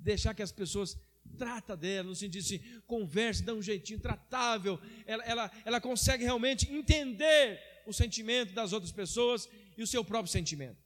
deixar 0.00 0.34
que 0.34 0.42
as 0.42 0.52
pessoas 0.52 0.98
trata 1.36 1.76
dela, 1.76 2.08
no 2.08 2.14
sentido 2.14 2.42
assim, 2.42 2.58
converse, 2.86 3.42
dá 3.42 3.54
um 3.54 3.62
jeitinho 3.62 4.00
tratável, 4.00 4.80
ela, 5.06 5.24
ela, 5.24 5.50
ela 5.64 5.80
consegue 5.80 6.24
realmente 6.24 6.70
entender 6.70 7.60
o 7.86 7.92
sentimento 7.92 8.52
das 8.52 8.72
outras 8.72 8.92
pessoas 8.92 9.48
e 9.76 9.82
o 9.82 9.86
seu 9.86 10.04
próprio 10.04 10.32
sentimento. 10.32 10.78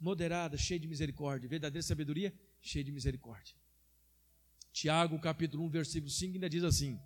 Moderada, 0.00 0.56
cheia 0.56 0.80
de 0.80 0.88
misericórdia, 0.88 1.48
verdadeira 1.48 1.82
sabedoria, 1.82 2.32
cheia 2.60 2.84
de 2.84 2.92
misericórdia. 2.92 3.54
Tiago, 4.72 5.18
capítulo 5.20 5.64
1, 5.64 5.68
versículo 5.68 6.10
5, 6.10 6.34
ainda 6.34 6.50
diz 6.50 6.64
assim: 6.64 7.00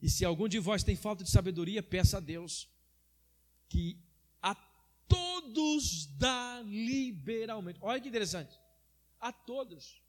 E 0.00 0.08
se 0.08 0.24
algum 0.24 0.48
de 0.48 0.58
vós 0.58 0.84
tem 0.84 0.94
falta 0.94 1.24
de 1.24 1.30
sabedoria, 1.30 1.82
peça 1.82 2.18
a 2.18 2.20
Deus, 2.20 2.68
que 3.68 3.98
a 4.40 4.54
todos 5.08 6.06
dá 6.16 6.62
liberalmente. 6.64 7.80
Olha 7.82 8.00
que 8.00 8.08
interessante. 8.08 8.56
A 9.18 9.32
todos. 9.32 10.00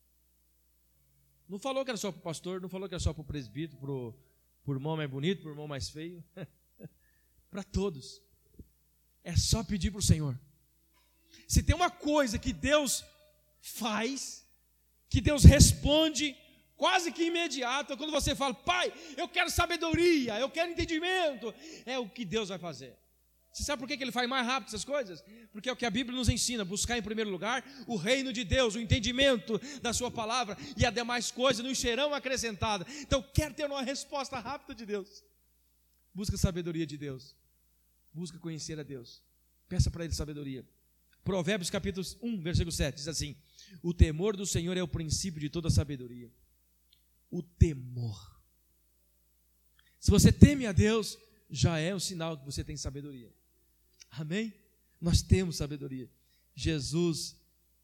Não 1.52 1.60
falou 1.60 1.84
que 1.84 1.92
era 1.92 1.98
só 1.98 2.14
para 2.14 2.20
o 2.20 2.24
pastor, 2.24 2.62
não 2.62 2.70
falou 2.70 2.88
que 2.88 2.96
era 2.96 3.04
só 3.04 3.12
para 3.12 3.24
o 3.24 3.26
presbítero, 3.26 3.78
para 3.78 3.92
o 3.92 4.74
irmão 4.74 4.96
mais 4.96 5.10
bonito, 5.10 5.42
para 5.42 5.50
o 5.50 5.52
irmão 5.52 5.68
mais 5.68 5.90
feio. 5.90 6.24
para 7.52 7.62
todos. 7.62 8.22
É 9.22 9.36
só 9.36 9.62
pedir 9.62 9.92
para 9.92 10.00
o 10.00 10.02
Senhor. 10.02 10.40
Se 11.50 11.62
tem 11.62 11.76
uma 11.76 11.92
coisa 11.92 12.40
que 12.40 12.54
Deus 12.54 13.04
faz, 13.60 14.48
que 15.10 15.20
Deus 15.20 15.44
responde 15.44 16.38
quase 16.78 17.12
que 17.12 17.26
imediato, 17.26 17.98
quando 17.98 18.12
você 18.12 18.34
fala, 18.34 18.54
Pai, 18.54 18.94
eu 19.18 19.28
quero 19.28 19.52
sabedoria, 19.52 20.40
eu 20.40 20.50
quero 20.50 20.72
entendimento, 20.72 21.54
é 21.86 22.00
o 22.00 22.08
que 22.08 22.24
Deus 22.24 22.48
vai 22.48 22.60
fazer. 22.60 22.98
Você 23.52 23.64
sabe 23.64 23.82
por 23.82 23.88
que 23.88 24.02
ele 24.02 24.14
faz 24.14 24.30
mais 24.30 24.46
rápido 24.46 24.70
essas 24.70 24.86
coisas? 24.86 25.22
Porque 25.52 25.68
é 25.68 25.72
o 25.74 25.76
que 25.76 25.86
a 25.86 25.90
Bíblia 25.90 26.18
nos 26.18 26.30
ensina: 26.30 26.64
buscar 26.64 26.98
em 26.98 27.02
primeiro 27.02 27.30
lugar 27.30 27.66
o 27.86 27.98
reino 27.98 28.32
de 28.32 28.46
Deus, 28.46 28.76
o 28.76 28.80
entendimento 28.80 29.60
da 29.82 29.92
Sua 29.92 30.10
palavra, 30.10 30.58
e 30.78 30.86
as 30.86 30.94
demais 30.94 31.32
coisas 31.32 31.64
nos 31.64 31.78
serão 31.78 32.14
acrescentadas. 32.14 32.88
Então, 33.02 33.22
quer 33.22 33.54
ter 33.54 33.66
uma 33.66 33.82
resposta 33.82 34.40
rápida 34.40 34.74
de 34.74 34.86
Deus? 34.86 35.24
Busca 36.14 36.36
a 36.36 36.40
sabedoria 36.40 36.86
de 36.86 36.98
Deus, 36.98 37.36
busca 38.14 38.40
conhecer 38.40 38.80
a 38.80 38.84
Deus, 38.84 39.22
peça 39.68 39.92
para 39.92 40.06
Ele 40.06 40.14
sabedoria. 40.14 40.66
Provérbios 41.24 41.70
capítulo 41.70 42.06
1, 42.22 42.42
versículo 42.42 42.72
7 42.72 42.96
diz 42.96 43.08
assim: 43.10 43.36
O 43.84 43.94
temor 43.94 44.38
do 44.38 44.46
Senhor 44.46 44.78
é 44.78 44.82
o 44.82 44.88
princípio 44.88 45.42
de 45.42 45.50
toda 45.50 45.70
sabedoria. 45.70 46.32
O 47.30 47.44
temor. 47.44 48.42
Se 50.00 50.10
você 50.10 50.32
teme 50.32 50.66
a 50.66 50.72
Deus, 50.72 51.18
já 51.50 51.78
é 51.78 51.94
um 51.94 52.00
sinal 52.00 52.38
que 52.38 52.46
você 52.46 52.64
tem 52.64 52.76
sabedoria. 52.78 53.32
Amém? 54.12 54.54
Nós 55.00 55.22
temos 55.22 55.58
sabedoria. 55.58 56.10
Jesus 56.54 57.36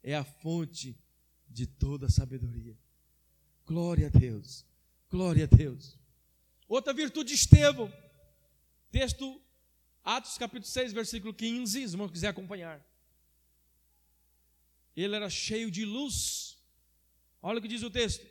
é 0.02 0.14
a 0.14 0.24
fonte 0.24 0.96
de 1.48 1.66
toda 1.66 2.08
sabedoria. 2.08 2.78
Glória 3.66 4.06
a 4.06 4.10
Deus. 4.10 4.64
Glória 5.10 5.44
a 5.44 5.46
Deus. 5.46 5.98
Outra 6.68 6.92
virtude 6.92 7.30
de 7.30 7.34
Estevão. 7.34 7.92
Texto 8.90 9.40
Atos 10.04 10.38
capítulo 10.38 10.64
6, 10.64 10.94
versículo 10.94 11.34
15, 11.34 11.86
se 11.86 11.94
irmão 11.94 12.08
quiser 12.08 12.28
acompanhar. 12.28 12.82
Ele 14.96 15.14
era 15.14 15.28
cheio 15.28 15.70
de 15.70 15.84
luz. 15.84 16.58
Olha 17.42 17.58
o 17.58 17.62
que 17.62 17.68
diz 17.68 17.82
o 17.82 17.90
texto. 17.90 18.26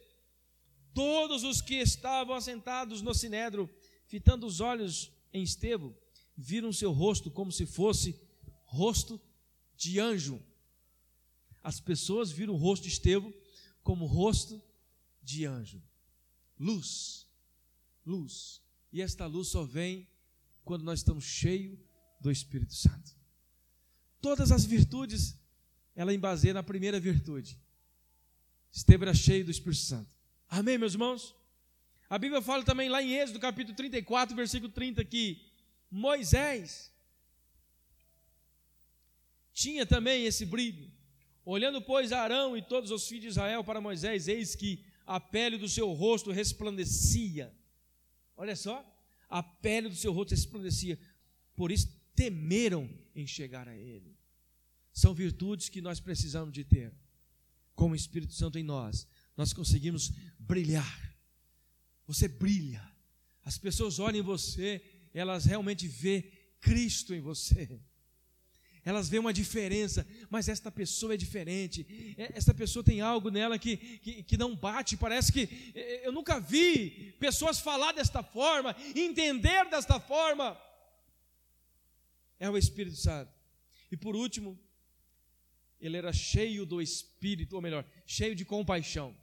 Todos 0.91 1.43
os 1.43 1.61
que 1.61 1.75
estavam 1.75 2.35
assentados 2.35 3.01
no 3.03 3.13
sinédrio, 3.13 3.69
fitando 4.07 4.47
os 4.47 4.59
olhos 4.59 5.11
em 5.31 5.43
Estevão, 5.43 5.95
viram 6.37 6.71
seu 6.71 6.91
rosto 6.91 7.31
como 7.31 7.51
se 7.51 7.65
fosse 7.65 8.19
rosto 8.65 9.19
de 9.75 9.99
anjo. 9.99 10.39
As 11.63 11.79
pessoas 11.79 12.31
viram 12.31 12.53
o 12.53 12.57
rosto 12.57 12.83
de 12.83 12.89
Estevão 12.89 13.33
como 13.83 14.05
rosto 14.05 14.61
de 15.23 15.45
anjo. 15.45 15.81
Luz, 16.59 17.25
luz. 18.05 18.61
E 18.93 19.01
esta 19.01 19.25
luz 19.25 19.47
só 19.47 19.63
vem 19.63 20.07
quando 20.63 20.83
nós 20.83 20.99
estamos 20.99 21.23
cheios 21.23 21.77
do 22.19 22.31
Espírito 22.31 22.73
Santo. 22.75 23.15
Todas 24.21 24.51
as 24.51 24.65
virtudes, 24.65 25.35
ela 25.95 26.13
embaseia 26.13 26.53
na 26.53 26.63
primeira 26.63 26.99
virtude. 26.99 27.59
Estevão 28.71 29.07
era 29.07 29.13
cheio 29.13 29.45
do 29.45 29.51
Espírito 29.51 29.81
Santo. 29.81 30.15
Amém, 30.49 30.77
meus 30.77 30.93
irmãos? 30.93 31.35
A 32.09 32.17
Bíblia 32.17 32.41
fala 32.41 32.63
também 32.63 32.89
lá 32.89 33.01
em 33.01 33.13
Êxodo, 33.13 33.39
capítulo 33.39 33.75
34, 33.75 34.35
versículo 34.35 34.71
30, 34.71 35.03
que 35.03 35.41
Moisés 35.89 36.91
tinha 39.53 39.85
também 39.85 40.25
esse 40.25 40.45
brilho. 40.45 40.91
Olhando, 41.43 41.81
pois, 41.81 42.11
Arão 42.11 42.55
e 42.55 42.61
todos 42.61 42.91
os 42.91 43.07
filhos 43.07 43.23
de 43.23 43.29
Israel 43.29 43.63
para 43.63 43.81
Moisés, 43.81 44.27
eis 44.27 44.53
que 44.53 44.83
a 45.05 45.19
pele 45.19 45.57
do 45.57 45.67
seu 45.67 45.91
rosto 45.93 46.31
resplandecia. 46.31 47.51
Olha 48.35 48.55
só, 48.55 48.85
a 49.29 49.41
pele 49.41 49.89
do 49.89 49.95
seu 49.95 50.11
rosto 50.11 50.31
resplandecia. 50.31 50.99
Por 51.55 51.71
isso 51.71 51.89
temeram 52.13 52.89
em 53.15 53.25
chegar 53.25 53.67
a 53.67 53.75
ele. 53.75 54.15
São 54.93 55.13
virtudes 55.13 55.69
que 55.69 55.81
nós 55.81 55.99
precisamos 55.99 56.53
de 56.53 56.63
ter. 56.63 56.93
Com 57.73 57.91
o 57.91 57.95
Espírito 57.95 58.33
Santo 58.33 58.57
em 58.57 58.63
nós, 58.63 59.07
nós 59.35 59.53
conseguimos 59.53 60.11
brilhar. 60.39 61.15
Você 62.05 62.27
brilha. 62.27 62.83
As 63.43 63.57
pessoas 63.57 63.99
olham 63.99 64.19
em 64.19 64.23
você 64.23 64.83
elas 65.17 65.45
realmente 65.45 65.87
vê 65.87 66.31
Cristo 66.59 67.13
em 67.13 67.19
você. 67.19 67.79
Elas 68.85 69.09
veem 69.09 69.19
uma 69.19 69.33
diferença, 69.33 70.07
mas 70.29 70.47
esta 70.47 70.71
pessoa 70.71 71.13
é 71.13 71.17
diferente. 71.17 72.15
Esta 72.33 72.53
pessoa 72.53 72.83
tem 72.83 73.01
algo 73.01 73.29
nela 73.29 73.59
que, 73.59 73.75
que, 73.75 74.23
que 74.23 74.37
não 74.37 74.55
bate. 74.55 74.95
Parece 74.95 75.33
que 75.33 75.73
eu 76.03 76.11
nunca 76.11 76.39
vi 76.39 77.13
pessoas 77.19 77.59
falar 77.59 77.91
desta 77.91 78.23
forma, 78.23 78.75
entender 78.95 79.69
desta 79.69 79.99
forma. 79.99 80.57
É 82.39 82.49
o 82.49 82.57
Espírito 82.57 82.95
Santo. 82.95 83.33
E 83.91 83.97
por 83.97 84.15
último, 84.15 84.57
ele 85.81 85.97
era 85.97 86.13
cheio 86.13 86.65
do 86.65 86.81
Espírito, 86.81 87.55
ou 87.55 87.61
melhor, 87.61 87.83
cheio 88.05 88.35
de 88.35 88.45
compaixão. 88.45 89.13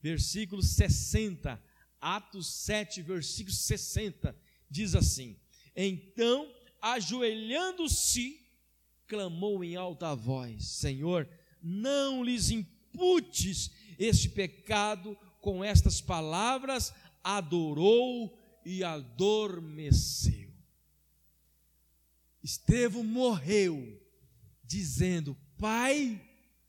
Versículo 0.00 0.62
60, 0.62 1.60
Atos 2.00 2.46
7, 2.46 3.02
versículo 3.02 3.54
60 3.54 4.47
diz 4.70 4.94
assim: 4.94 5.36
Então, 5.74 6.52
ajoelhando-se, 6.80 8.40
clamou 9.06 9.64
em 9.64 9.76
alta 9.76 10.14
voz: 10.14 10.66
Senhor, 10.66 11.28
não 11.62 12.22
lhes 12.22 12.50
imputes 12.50 13.70
este 13.98 14.28
pecado. 14.28 15.16
Com 15.40 15.62
estas 15.62 16.00
palavras, 16.00 16.92
adorou 17.22 18.36
e 18.64 18.82
adormeceu. 18.82 20.52
Estevão 22.42 23.04
morreu, 23.04 24.02
dizendo: 24.64 25.36
Pai, 25.56 26.20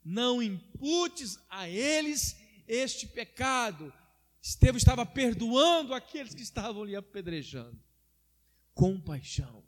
não 0.06 0.42
imputes 0.42 1.40
a 1.50 1.68
eles 1.68 2.38
este 2.68 3.08
pecado. 3.08 3.92
Estevão 4.42 4.78
estava 4.78 5.06
perdoando 5.06 5.94
aqueles 5.94 6.34
que 6.34 6.44
estavam 6.44 6.86
lhe 6.86 6.96
apedrejando 6.96 7.89
compaixão. 8.80 9.62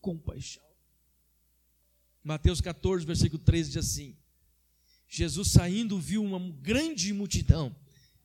Compaixão. 0.00 0.62
Mateus 2.22 2.60
14, 2.60 3.04
versículo 3.04 3.42
13 3.42 3.70
diz 3.70 3.76
assim: 3.78 4.16
Jesus 5.08 5.50
saindo 5.50 5.98
viu 5.98 6.22
uma 6.22 6.38
grande 6.38 7.12
multidão 7.12 7.74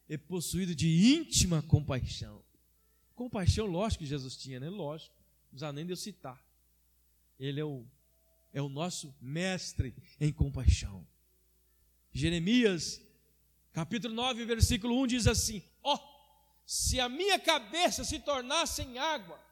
e 0.07 0.15
possuído 0.15 0.75
de 0.75 1.15
íntima 1.15 1.63
compaixão. 1.63 2.43
Compaixão, 3.15 3.65
lógico 3.65 4.03
que 4.03 4.09
Jesus 4.09 4.37
tinha, 4.37 4.59
né? 4.59 4.69
Lógico, 4.69 5.15
não 5.45 5.49
precisa 5.49 5.73
nem 5.73 5.87
de 5.87 5.91
eu 5.91 5.97
citar. 5.97 6.39
Ele 7.39 7.59
é 7.59 7.65
o, 7.65 7.83
é 8.53 8.61
o 8.61 8.69
nosso 8.69 9.11
mestre 9.19 9.95
em 10.21 10.31
compaixão. 10.31 11.03
Jeremias, 12.13 13.01
capítulo 13.73 14.13
9, 14.13 14.45
versículo 14.45 15.01
1 15.01 15.07
diz 15.07 15.25
assim: 15.25 15.63
Ó, 15.81 15.95
oh, 15.95 16.18
se 16.69 16.99
a 16.99 17.09
minha 17.09 17.39
cabeça 17.39 18.03
se 18.03 18.19
tornasse 18.19 18.83
em 18.83 18.99
água, 18.99 19.43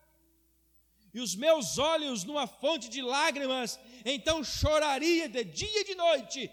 e 1.11 1.19
os 1.19 1.35
meus 1.35 1.79
olhos 1.79 2.23
numa 2.23 2.45
fonte 2.45 2.87
de 2.89 3.01
lágrimas, 3.01 3.79
então 4.05 4.43
choraria 4.43 5.27
de 5.27 5.43
dia 5.43 5.81
e 5.81 5.83
de 5.83 5.95
noite 5.95 6.51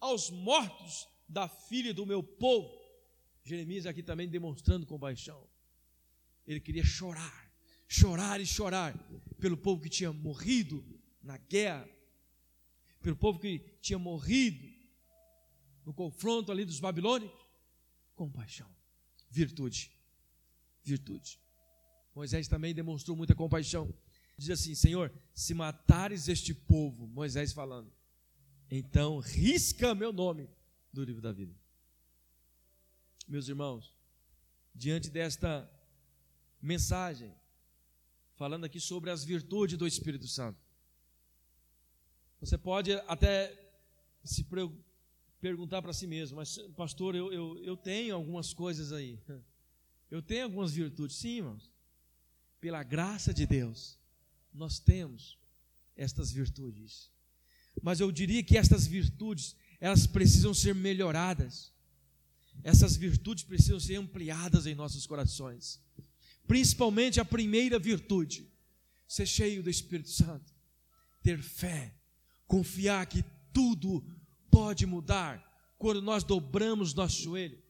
aos 0.00 0.30
mortos 0.30 1.06
da 1.28 1.46
filha 1.46 1.92
do 1.92 2.06
meu 2.06 2.22
povo. 2.22 2.80
Jeremias 3.44 3.84
aqui 3.84 4.02
também 4.02 4.26
demonstrando 4.26 4.86
compaixão. 4.86 5.46
Ele 6.46 6.60
queria 6.60 6.82
chorar, 6.82 7.52
chorar 7.86 8.40
e 8.40 8.46
chorar 8.46 8.98
pelo 9.38 9.58
povo 9.58 9.82
que 9.82 9.90
tinha 9.90 10.14
morrido 10.14 10.82
na 11.22 11.36
guerra, 11.36 11.86
pelo 13.02 13.16
povo 13.16 13.38
que 13.38 13.58
tinha 13.82 13.98
morrido 13.98 14.66
no 15.84 15.92
confronto 15.92 16.50
ali 16.50 16.64
dos 16.64 16.80
babilônicos. 16.80 17.46
Compaixão 18.14 18.77
virtude. 19.30 19.92
Virtude. 20.82 21.40
Moisés 22.14 22.48
também 22.48 22.74
demonstrou 22.74 23.16
muita 23.16 23.34
compaixão. 23.34 23.92
Diz 24.36 24.50
assim: 24.50 24.74
Senhor, 24.74 25.12
se 25.34 25.54
matares 25.54 26.28
este 26.28 26.54
povo, 26.54 27.06
Moisés 27.06 27.52
falando, 27.52 27.92
então 28.70 29.18
risca 29.18 29.94
meu 29.94 30.12
nome 30.12 30.48
do 30.92 31.04
livro 31.04 31.22
da 31.22 31.32
vida. 31.32 31.54
Meus 33.26 33.48
irmãos, 33.48 33.94
diante 34.74 35.10
desta 35.10 35.70
mensagem, 36.62 37.34
falando 38.34 38.64
aqui 38.64 38.80
sobre 38.80 39.10
as 39.10 39.24
virtudes 39.24 39.76
do 39.76 39.86
Espírito 39.86 40.26
Santo, 40.26 40.58
você 42.40 42.56
pode 42.56 42.92
até 43.06 43.52
se 44.22 44.44
perguntar 45.40 45.82
para 45.82 45.92
si 45.92 46.06
mesmo, 46.06 46.36
mas 46.36 46.58
pastor, 46.76 47.14
eu, 47.14 47.32
eu, 47.32 47.58
eu 47.62 47.76
tenho 47.76 48.14
algumas 48.14 48.52
coisas 48.52 48.92
aí. 48.92 49.18
Eu 50.10 50.22
tenho 50.22 50.44
algumas 50.44 50.72
virtudes. 50.72 51.16
Sim, 51.18 51.36
irmãos. 51.36 51.70
Pela 52.58 52.82
graça 52.82 53.34
de 53.34 53.44
Deus, 53.44 53.98
nós 54.54 54.78
temos 54.78 55.38
estas 55.94 56.32
virtudes. 56.32 57.10
Mas 57.82 58.00
eu 58.00 58.10
diria 58.10 58.42
que 58.42 58.56
estas 58.56 58.86
virtudes, 58.86 59.54
elas 59.78 60.06
precisam 60.06 60.54
ser 60.54 60.74
melhoradas. 60.74 61.72
Essas 62.64 62.96
virtudes 62.96 63.44
precisam 63.44 63.78
ser 63.78 63.96
ampliadas 63.96 64.66
em 64.66 64.74
nossos 64.74 65.06
corações. 65.06 65.78
Principalmente 66.46 67.20
a 67.20 67.24
primeira 67.24 67.78
virtude, 67.78 68.50
ser 69.06 69.26
cheio 69.26 69.62
do 69.62 69.70
Espírito 69.70 70.08
Santo, 70.08 70.52
ter 71.22 71.42
fé, 71.42 71.94
confiar 72.46 73.06
que 73.06 73.22
tudo 73.52 74.04
pode 74.50 74.86
mudar 74.86 75.42
quando 75.78 76.02
nós 76.02 76.24
dobramos 76.24 76.94
nosso 76.94 77.20
joelho. 77.22 77.62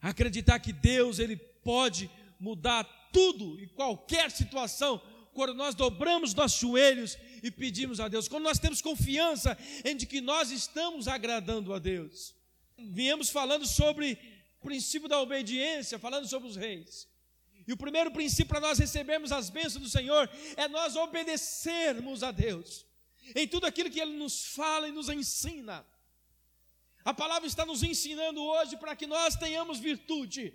Acreditar 0.00 0.58
que 0.58 0.72
Deus 0.72 1.18
ele 1.18 1.36
pode 1.36 2.10
mudar 2.38 2.84
tudo 3.12 3.60
e 3.60 3.66
qualquer 3.68 4.30
situação 4.30 5.00
quando 5.32 5.54
nós 5.54 5.74
dobramos 5.74 6.34
nossos 6.34 6.60
joelhos 6.60 7.16
e 7.42 7.50
pedimos 7.50 8.00
a 8.00 8.08
Deus, 8.08 8.28
quando 8.28 8.44
nós 8.44 8.58
temos 8.58 8.82
confiança 8.82 9.56
em 9.84 9.96
de 9.96 10.06
que 10.06 10.20
nós 10.20 10.50
estamos 10.50 11.08
agradando 11.08 11.72
a 11.72 11.78
Deus. 11.78 12.34
Viemos 12.76 13.30
falando 13.30 13.66
sobre 13.66 14.18
o 14.60 14.64
princípio 14.64 15.08
da 15.08 15.20
obediência, 15.20 15.98
falando 15.98 16.28
sobre 16.28 16.48
os 16.48 16.56
reis. 16.56 17.08
E 17.66 17.72
o 17.72 17.76
primeiro 17.76 18.10
princípio 18.10 18.46
para 18.46 18.60
nós 18.60 18.78
recebermos 18.78 19.32
as 19.32 19.48
bênçãos 19.48 19.82
do 19.82 19.88
Senhor 19.88 20.28
é 20.56 20.68
nós 20.68 20.96
obedecermos 20.96 22.22
a 22.22 22.32
Deus 22.32 22.84
em 23.34 23.46
tudo 23.46 23.66
aquilo 23.66 23.90
que 23.90 24.00
Ele 24.00 24.16
nos 24.16 24.46
fala 24.46 24.88
e 24.88 24.92
nos 24.92 25.08
ensina. 25.08 25.86
A 27.04 27.12
palavra 27.12 27.46
está 27.46 27.66
nos 27.66 27.82
ensinando 27.82 28.42
hoje 28.42 28.76
para 28.76 28.94
que 28.94 29.06
nós 29.06 29.34
tenhamos 29.34 29.78
virtude. 29.78 30.54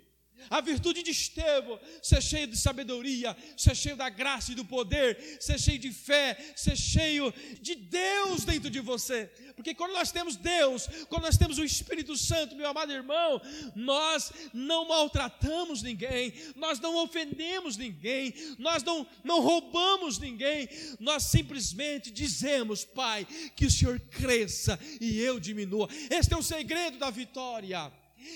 A 0.50 0.60
virtude 0.60 1.02
de 1.02 1.10
Estevão, 1.10 1.78
ser 2.02 2.22
cheio 2.22 2.46
de 2.46 2.56
sabedoria, 2.56 3.36
ser 3.56 3.74
cheio 3.74 3.96
da 3.96 4.08
graça 4.08 4.52
e 4.52 4.54
do 4.54 4.64
poder, 4.64 5.38
ser 5.40 5.58
cheio 5.58 5.78
de 5.78 5.92
fé, 5.92 6.36
ser 6.56 6.76
cheio 6.76 7.32
de 7.60 7.74
Deus 7.74 8.44
dentro 8.44 8.70
de 8.70 8.80
você. 8.80 9.26
Porque 9.54 9.74
quando 9.74 9.92
nós 9.92 10.12
temos 10.12 10.36
Deus, 10.36 10.88
quando 11.08 11.22
nós 11.22 11.36
temos 11.36 11.58
o 11.58 11.64
Espírito 11.64 12.16
Santo, 12.16 12.56
meu 12.56 12.68
amado 12.68 12.92
irmão, 12.92 13.40
nós 13.74 14.32
não 14.52 14.88
maltratamos 14.88 15.82
ninguém, 15.82 16.32
nós 16.56 16.80
não 16.80 16.96
ofendemos 16.96 17.76
ninguém, 17.76 18.32
nós 18.58 18.82
não, 18.82 19.06
não 19.24 19.40
roubamos 19.40 20.18
ninguém, 20.18 20.68
nós 20.98 21.24
simplesmente 21.24 22.10
dizemos, 22.10 22.84
Pai, 22.84 23.26
que 23.56 23.66
o 23.66 23.70
Senhor 23.70 24.00
cresça 24.00 24.78
e 25.00 25.18
eu 25.20 25.38
diminua. 25.38 25.88
Este 26.10 26.34
é 26.34 26.36
o 26.36 26.42
segredo 26.42 26.98
da 26.98 27.10
vitória. 27.10 27.92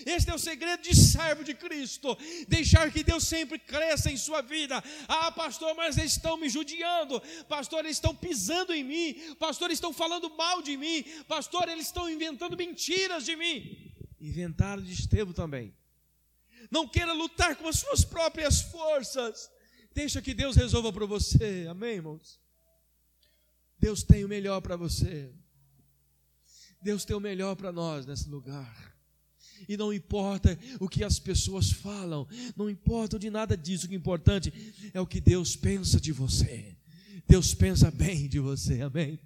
Este 0.07 0.31
é 0.31 0.35
o 0.35 0.39
segredo 0.39 0.83
de 0.83 0.95
servo 0.95 1.45
de 1.45 1.55
Cristo. 1.55 2.17
Deixar 2.49 2.91
que 2.91 3.03
Deus 3.03 3.25
sempre 3.25 3.59
cresça 3.59 4.11
em 4.11 4.17
sua 4.17 4.41
vida. 4.43 4.83
Ah, 5.09 5.31
pastor, 5.33 5.75
mas 5.75 5.97
eles 5.97 6.13
estão 6.13 6.37
me 6.37 6.49
judiando. 6.49 7.21
Pastor, 7.49 7.81
eles 7.85 7.97
estão 7.97 8.15
pisando 8.15 8.73
em 8.73 8.85
mim. 8.85 9.35
Pastor, 9.39 9.69
eles 9.69 9.79
estão 9.79 9.93
falando 9.93 10.35
mal 10.37 10.63
de 10.63 10.77
mim. 10.77 11.05
Pastor, 11.29 11.69
eles 11.69 11.87
estão 11.87 12.09
inventando 12.09 12.57
mentiras 12.57 13.25
de 13.25 13.37
mim. 13.37 13.93
Inventaram 14.21 14.83
de 14.83 14.93
Estevão 14.93 15.33
também. 15.33 15.75
Não 16.71 16.89
queira 16.89 17.13
lutar 17.13 17.57
com 17.57 17.69
as 17.69 17.79
suas 17.79 18.05
próprias 18.05 18.61
forças. 18.61 19.51
Deixa 19.95 20.23
que 20.23 20.33
Deus 20.33 20.57
resolva 20.57 20.93
para 20.93 21.07
você. 21.07 21.67
Amém, 21.69 21.97
irmãos? 21.97 22.41
Deus 23.79 24.03
tem 24.03 24.25
o 24.25 24.29
melhor 24.29 24.61
para 24.61 24.77
você. 24.77 25.33
Deus 26.81 27.05
tem 27.05 27.15
o 27.15 27.21
melhor 27.21 27.57
para 27.57 27.73
nós 27.73 28.07
nesse 28.07 28.29
lugar. 28.29 28.92
E 29.69 29.77
não 29.77 29.93
importa 29.93 30.59
o 30.81 30.89
que 30.89 31.05
as 31.05 31.19
pessoas 31.19 31.71
falam, 31.71 32.27
não 32.57 32.69
importa 32.69 33.19
de 33.19 33.31
nada 33.31 33.57
disso, 33.57 33.87
o 33.87 33.89
que 33.89 33.95
é 33.95 33.99
importante 33.99 34.53
é 34.93 35.01
o 35.01 35.07
que 35.07 35.21
Deus 35.21 35.57
pensa 35.57 36.01
de 36.01 36.13
você. 36.13 36.77
Deus 37.27 37.55
pensa 37.55 37.91
bem 37.91 38.29
de 38.29 38.39
você, 38.39 38.83
amém? 38.83 39.19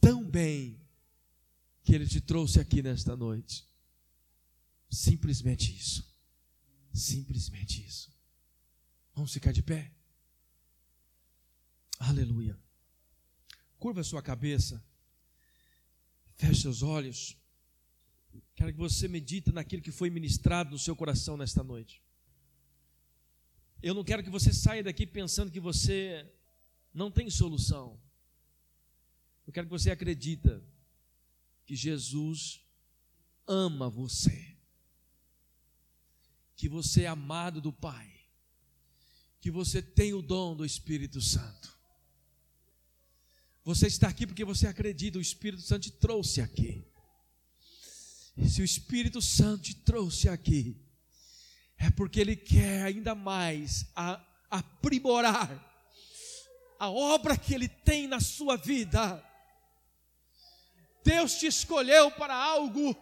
Tão 0.00 0.24
bem 0.24 0.80
que 1.84 1.94
Ele 1.94 2.06
te 2.06 2.20
trouxe 2.20 2.58
aqui 2.58 2.82
nesta 2.82 3.16
noite. 3.16 3.64
Simplesmente 4.90 5.74
isso. 5.74 6.04
Simplesmente 6.92 7.84
isso. 7.86 8.10
Vamos 9.14 9.32
ficar 9.32 9.52
de 9.52 9.62
pé? 9.62 9.92
Aleluia. 11.98 12.58
Curva 13.78 14.02
sua 14.02 14.22
cabeça. 14.22 14.82
Feche 16.36 16.62
seus 16.62 16.82
olhos. 16.82 17.36
Quero 18.54 18.72
que 18.72 18.78
você 18.78 19.08
medite 19.08 19.52
naquilo 19.52 19.82
que 19.82 19.90
foi 19.90 20.10
ministrado 20.10 20.70
no 20.70 20.78
seu 20.78 20.96
coração 20.96 21.36
nesta 21.36 21.62
noite. 21.62 22.02
Eu 23.82 23.94
não 23.94 24.02
quero 24.04 24.22
que 24.22 24.30
você 24.30 24.52
saia 24.52 24.82
daqui 24.82 25.06
pensando 25.06 25.50
que 25.50 25.60
você 25.60 26.28
não 26.92 27.10
tem 27.10 27.28
solução. 27.28 28.00
Eu 29.46 29.52
quero 29.52 29.66
que 29.66 29.72
você 29.72 29.90
acredita 29.90 30.62
que 31.64 31.76
Jesus 31.76 32.64
ama 33.46 33.88
você. 33.88 34.56
Que 36.56 36.68
você 36.68 37.02
é 37.02 37.06
amado 37.06 37.60
do 37.60 37.72
Pai. 37.72 38.10
Que 39.40 39.50
você 39.50 39.82
tem 39.82 40.14
o 40.14 40.22
dom 40.22 40.56
do 40.56 40.64
Espírito 40.64 41.20
Santo. 41.20 41.76
Você 43.62 43.88
está 43.88 44.08
aqui 44.08 44.26
porque 44.26 44.44
você 44.44 44.66
acredita, 44.66 45.18
o 45.18 45.20
Espírito 45.20 45.62
Santo 45.62 45.82
te 45.82 45.90
trouxe 45.90 46.40
aqui. 46.40 46.86
Se 48.44 48.60
o 48.60 48.64
Espírito 48.64 49.22
Santo 49.22 49.62
te 49.62 49.74
trouxe 49.74 50.28
aqui, 50.28 50.76
é 51.78 51.90
porque 51.90 52.20
Ele 52.20 52.36
quer 52.36 52.84
ainda 52.84 53.14
mais 53.14 53.86
a, 53.96 54.22
aprimorar 54.50 55.62
a 56.78 56.90
obra 56.90 57.36
que 57.36 57.54
Ele 57.54 57.68
tem 57.68 58.06
na 58.06 58.20
sua 58.20 58.56
vida. 58.56 59.22
Deus 61.02 61.38
te 61.38 61.46
escolheu 61.46 62.10
para 62.10 62.34
algo 62.34 62.94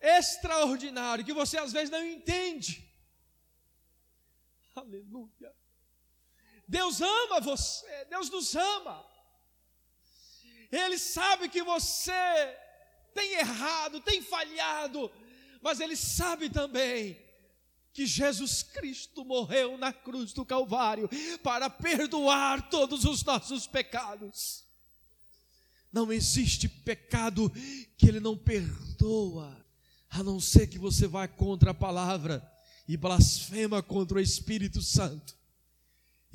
extraordinário 0.00 1.24
que 1.24 1.32
você 1.32 1.58
às 1.58 1.72
vezes 1.72 1.90
não 1.90 2.04
entende. 2.04 2.84
Aleluia. 4.74 5.54
Deus 6.66 7.00
ama 7.00 7.40
você, 7.40 8.04
Deus 8.06 8.28
nos 8.28 8.54
ama. 8.56 9.06
Ele 10.72 10.98
sabe 10.98 11.48
que 11.48 11.62
você 11.62 12.12
tem 13.16 13.32
errado, 13.38 14.00
tem 14.00 14.20
falhado, 14.20 15.10
mas 15.62 15.80
ele 15.80 15.96
sabe 15.96 16.50
também 16.50 17.18
que 17.92 18.06
Jesus 18.06 18.62
Cristo 18.62 19.24
morreu 19.24 19.78
na 19.78 19.90
cruz 19.90 20.34
do 20.34 20.44
Calvário 20.44 21.08
para 21.42 21.70
perdoar 21.70 22.68
todos 22.68 23.06
os 23.06 23.24
nossos 23.24 23.66
pecados. 23.66 24.64
Não 25.90 26.12
existe 26.12 26.68
pecado 26.68 27.50
que 27.96 28.06
ele 28.06 28.20
não 28.20 28.36
perdoa, 28.36 29.64
a 30.10 30.22
não 30.22 30.38
ser 30.38 30.66
que 30.66 30.78
você 30.78 31.06
vá 31.06 31.26
contra 31.26 31.70
a 31.70 31.74
palavra 31.74 32.46
e 32.86 32.98
blasfema 32.98 33.82
contra 33.82 34.18
o 34.18 34.20
Espírito 34.20 34.82
Santo. 34.82 35.34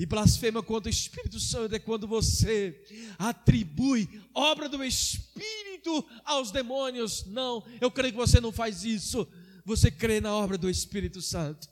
E 0.01 0.05
blasfema 0.07 0.63
contra 0.63 0.89
o 0.89 0.91
Espírito 0.91 1.39
Santo 1.39 1.75
é 1.75 1.77
quando 1.77 2.07
você 2.07 2.83
atribui 3.19 4.09
obra 4.33 4.67
do 4.67 4.83
Espírito 4.83 6.03
aos 6.25 6.49
demônios. 6.49 7.23
Não, 7.27 7.63
eu 7.79 7.91
creio 7.91 8.11
que 8.11 8.17
você 8.17 8.41
não 8.41 8.51
faz 8.51 8.83
isso. 8.83 9.27
Você 9.63 9.91
crê 9.91 10.19
na 10.19 10.33
obra 10.33 10.57
do 10.57 10.67
Espírito 10.67 11.21
Santo. 11.21 11.69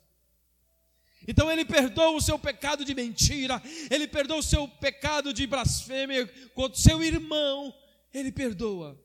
Então 1.27 1.51
ele 1.51 1.65
perdoa 1.65 2.11
o 2.11 2.21
seu 2.21 2.37
pecado 2.37 2.85
de 2.85 2.93
mentira, 2.93 3.59
ele 3.89 4.07
perdoa 4.07 4.37
o 4.37 4.43
seu 4.43 4.67
pecado 4.67 5.33
de 5.33 5.47
blasfêmia 5.47 6.27
contra 6.53 6.77
o 6.77 6.81
seu 6.81 7.01
irmão, 7.01 7.73
ele 8.13 8.31
perdoa. 8.31 8.95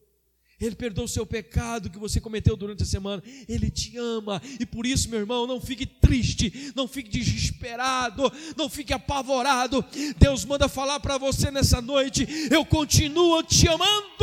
Ele 0.66 0.74
perdoa 0.74 1.04
o 1.04 1.08
seu 1.08 1.26
pecado 1.26 1.90
que 1.90 1.98
você 1.98 2.20
cometeu 2.20 2.56
durante 2.56 2.82
a 2.82 2.86
semana. 2.86 3.22
Ele 3.48 3.70
te 3.70 3.96
ama. 3.98 4.40
E 4.58 4.64
por 4.64 4.86
isso, 4.86 5.08
meu 5.10 5.20
irmão, 5.20 5.46
não 5.46 5.60
fique 5.60 5.84
triste, 5.84 6.72
não 6.74 6.88
fique 6.88 7.10
desesperado, 7.10 8.32
não 8.56 8.68
fique 8.68 8.92
apavorado. 8.92 9.84
Deus 10.18 10.44
manda 10.44 10.68
falar 10.68 11.00
para 11.00 11.18
você 11.18 11.50
nessa 11.50 11.80
noite: 11.80 12.26
eu 12.50 12.64
continuo 12.64 13.42
te 13.42 13.68
amando, 13.68 14.14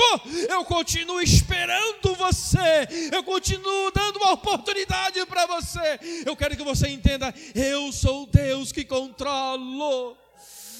eu 0.49 0.63
continuo 0.65 1.21
esperando 1.21 2.15
você, 2.15 2.87
eu 3.11 3.23
continuo 3.23 3.91
dando 3.91 4.17
uma 4.17 4.33
oportunidade 4.33 5.23
para 5.25 5.45
você. 5.45 5.99
Eu 6.25 6.35
quero 6.35 6.57
que 6.57 6.63
você 6.63 6.87
entenda: 6.89 7.33
eu 7.53 7.91
sou 7.91 8.25
Deus 8.25 8.71
que 8.71 8.83
controlo 8.83 10.20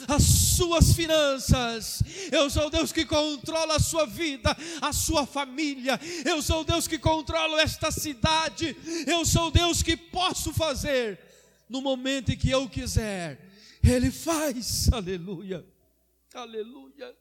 as 0.07 0.23
suas 0.23 0.93
finanças. 0.93 2.03
Eu 2.31 2.49
sou 2.49 2.69
Deus 2.69 2.91
que 2.91 3.05
controla 3.05 3.75
a 3.75 3.79
sua 3.79 4.05
vida, 4.05 4.55
a 4.81 4.93
sua 4.93 5.25
família. 5.25 5.99
Eu 6.25 6.41
sou 6.41 6.63
Deus 6.63 6.87
que 6.87 6.97
controlo 6.97 7.57
esta 7.57 7.91
cidade. 7.91 8.75
Eu 9.07 9.25
sou 9.25 9.51
Deus 9.51 9.81
que 9.81 9.95
posso 9.95 10.53
fazer 10.53 11.19
no 11.69 11.81
momento 11.81 12.31
em 12.31 12.37
que 12.37 12.49
eu 12.49 12.67
quiser. 12.67 13.39
Ele 13.83 14.11
faz. 14.11 14.91
Aleluia. 14.91 15.65
Aleluia. 16.33 17.15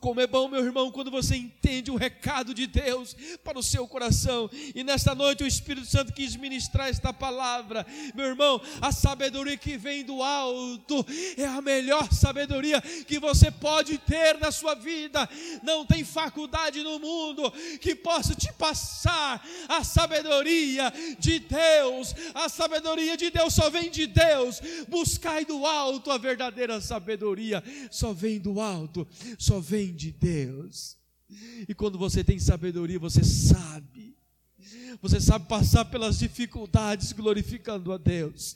Como 0.00 0.20
é 0.20 0.26
bom, 0.26 0.48
meu 0.48 0.64
irmão, 0.64 0.90
quando 0.90 1.10
você 1.10 1.36
entende 1.36 1.90
o 1.90 1.96
recado 1.96 2.52
de 2.52 2.66
Deus 2.66 3.16
para 3.42 3.58
o 3.58 3.62
seu 3.62 3.86
coração. 3.88 4.50
E 4.74 4.84
nesta 4.84 5.14
noite 5.14 5.42
o 5.42 5.46
Espírito 5.46 5.86
Santo 5.86 6.12
quis 6.12 6.36
ministrar 6.36 6.88
esta 6.88 7.12
palavra. 7.12 7.86
Meu 8.14 8.26
irmão, 8.26 8.60
a 8.80 8.92
sabedoria 8.92 9.56
que 9.56 9.76
vem 9.76 10.04
do 10.04 10.22
alto 10.22 11.04
é 11.36 11.44
a 11.44 11.62
melhor 11.62 12.12
sabedoria 12.12 12.80
que 12.80 13.18
você 13.18 13.50
pode 13.50 13.98
ter 13.98 14.38
na 14.38 14.50
sua 14.50 14.74
vida. 14.74 15.28
Não 15.62 15.86
tem 15.86 16.04
faculdade 16.04 16.82
no 16.82 16.98
mundo 16.98 17.50
que 17.80 17.94
possa 17.94 18.34
te 18.34 18.52
passar 18.52 19.44
a 19.68 19.82
sabedoria 19.82 20.92
de 21.18 21.38
Deus. 21.38 22.14
A 22.34 22.48
sabedoria 22.48 23.16
de 23.16 23.30
Deus 23.30 23.54
só 23.54 23.70
vem 23.70 23.90
de 23.90 24.06
Deus. 24.06 24.60
Buscai 24.88 25.44
do 25.44 25.64
alto 25.66 26.10
a 26.10 26.18
verdadeira 26.18 26.80
sabedoria. 26.80 27.62
Só 27.90 28.12
vem 28.12 28.38
do 28.38 28.60
alto, 28.60 29.06
só 29.46 29.60
vem 29.60 29.94
de 29.94 30.10
Deus. 30.10 30.98
E 31.68 31.74
quando 31.74 31.96
você 31.98 32.24
tem 32.24 32.38
sabedoria, 32.38 32.98
você 32.98 33.22
sabe 33.24 34.15
você 35.00 35.20
sabe 35.20 35.46
passar 35.46 35.84
pelas 35.84 36.18
dificuldades 36.18 37.12
glorificando 37.12 37.92
a 37.92 37.98
Deus. 37.98 38.54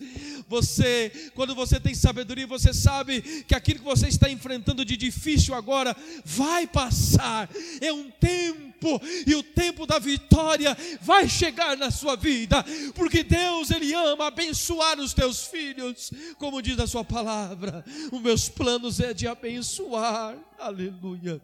Você, 0.49 1.31
quando 1.35 1.55
você 1.55 1.79
tem 1.79 1.95
sabedoria, 1.95 2.47
você 2.47 2.73
sabe 2.73 3.45
que 3.47 3.55
aquilo 3.55 3.81
que 3.81 3.85
você 3.85 4.09
está 4.09 4.31
enfrentando 4.31 4.85
de 4.85 4.97
difícil 4.97 5.55
agora 5.55 5.97
vai 6.25 6.67
passar. 6.67 7.49
É 7.81 7.93
um 7.93 8.11
tempo 8.11 9.01
e 9.27 9.35
o 9.35 9.43
tempo 9.43 9.87
da 9.87 9.99
vitória 9.99 10.77
vai 11.03 11.29
chegar 11.29 11.77
na 11.77 11.91
sua 11.91 12.17
vida, 12.17 12.65
porque 12.95 13.23
Deus 13.23 13.71
ele 13.71 13.93
ama 13.93 14.29
abençoar 14.29 14.99
os 14.99 15.13
teus 15.13 15.47
filhos, 15.47 16.11
como 16.39 16.63
diz 16.63 16.79
a 16.79 16.87
sua 16.87 17.05
palavra. 17.05 17.85
Os 18.11 18.21
meus 18.21 18.49
planos 18.49 19.01
é 19.01 19.13
de 19.13 19.27
abençoar. 19.27 20.37
Aleluia. 20.59 21.41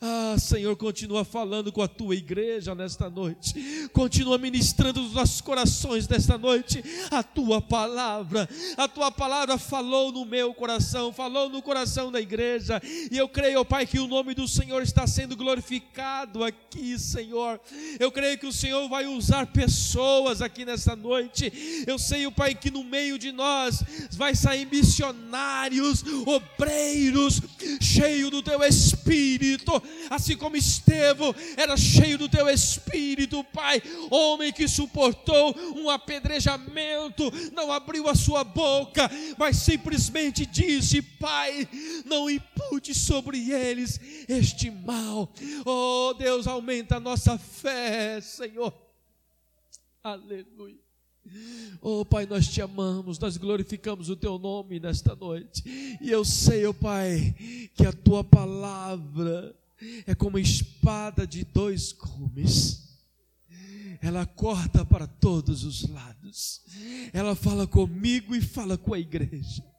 Ah, 0.00 0.36
Senhor, 0.38 0.76
continua 0.76 1.24
falando 1.24 1.72
com 1.72 1.82
a 1.82 1.88
tua 1.88 2.14
igreja 2.14 2.72
nesta 2.74 3.10
noite, 3.10 3.88
continua 3.92 4.38
ministrando 4.38 5.02
nos 5.02 5.12
nossos 5.12 5.40
corações 5.40 6.06
nesta 6.06 6.38
noite 6.38 6.82
a 7.10 7.22
tua 7.22 7.60
palavra. 7.60 8.48
A 8.76 8.86
tua 8.86 9.10
palavra 9.10 9.58
falou 9.58 10.12
no 10.12 10.24
meu 10.24 10.54
coração, 10.54 11.12
falou 11.12 11.50
no 11.50 11.60
coração 11.60 12.12
da 12.12 12.20
igreja, 12.20 12.80
e 13.10 13.18
eu 13.18 13.28
creio, 13.28 13.64
Pai, 13.64 13.86
que 13.86 13.98
o 13.98 14.06
nome 14.06 14.34
do 14.34 14.46
Senhor 14.46 14.82
está 14.82 15.06
sendo 15.06 15.36
glorificado 15.36 16.44
aqui, 16.44 16.96
Senhor. 16.96 17.60
Eu 17.98 18.12
creio 18.12 18.38
que 18.38 18.46
o 18.46 18.52
Senhor 18.52 18.88
vai 18.88 19.06
usar 19.06 19.48
pessoas 19.48 20.40
aqui 20.40 20.64
nesta 20.64 20.94
noite. 20.94 21.52
Eu 21.86 21.98
sei, 21.98 22.30
Pai, 22.30 22.54
que 22.54 22.70
no 22.70 22.84
meio 22.84 23.18
de 23.18 23.32
nós 23.32 23.82
vai 24.12 24.34
sair 24.34 24.66
missionários, 24.66 26.04
obreiros, 26.24 27.42
cheio 27.80 28.30
do 28.30 28.42
teu 28.42 28.62
espírito 28.62 29.39
Espírito, 29.40 29.82
assim 30.10 30.36
como 30.36 30.56
Estevão 30.56 31.34
era 31.56 31.76
cheio 31.76 32.18
do 32.18 32.28
teu 32.28 32.48
Espírito, 32.48 33.42
Pai, 33.44 33.82
homem 34.10 34.52
que 34.52 34.68
suportou 34.68 35.56
um 35.76 35.88
apedrejamento, 35.88 37.30
não 37.52 37.72
abriu 37.72 38.08
a 38.08 38.14
sua 38.14 38.44
boca, 38.44 39.10
mas 39.38 39.56
simplesmente 39.56 40.44
disse: 40.44 41.00
Pai, 41.00 41.66
não 42.04 42.28
impute 42.28 42.94
sobre 42.94 43.50
eles 43.50 43.98
este 44.28 44.70
mal. 44.70 45.32
Oh 45.64 46.14
Deus, 46.18 46.46
aumenta 46.46 46.96
a 46.96 47.00
nossa 47.00 47.38
fé, 47.38 48.20
Senhor. 48.20 48.74
Aleluia. 50.02 50.89
Oh 51.80 52.04
Pai, 52.04 52.26
nós 52.26 52.46
te 52.48 52.60
amamos, 52.60 53.18
nós 53.18 53.36
glorificamos 53.36 54.10
o 54.10 54.16
teu 54.16 54.38
nome 54.38 54.78
nesta 54.78 55.14
noite. 55.16 55.62
E 56.00 56.10
eu 56.10 56.24
sei, 56.24 56.66
oh 56.66 56.74
Pai, 56.74 57.34
que 57.74 57.86
a 57.86 57.92
tua 57.92 58.22
palavra 58.22 59.54
é 60.06 60.14
como 60.14 60.38
espada 60.38 61.26
de 61.26 61.44
dois 61.44 61.92
gumes. 61.92 62.88
Ela 64.02 64.24
corta 64.26 64.84
para 64.84 65.06
todos 65.06 65.64
os 65.64 65.88
lados. 65.88 66.62
Ela 67.12 67.34
fala 67.34 67.66
comigo 67.66 68.34
e 68.34 68.40
fala 68.40 68.76
com 68.76 68.94
a 68.94 68.98
igreja. 68.98 69.69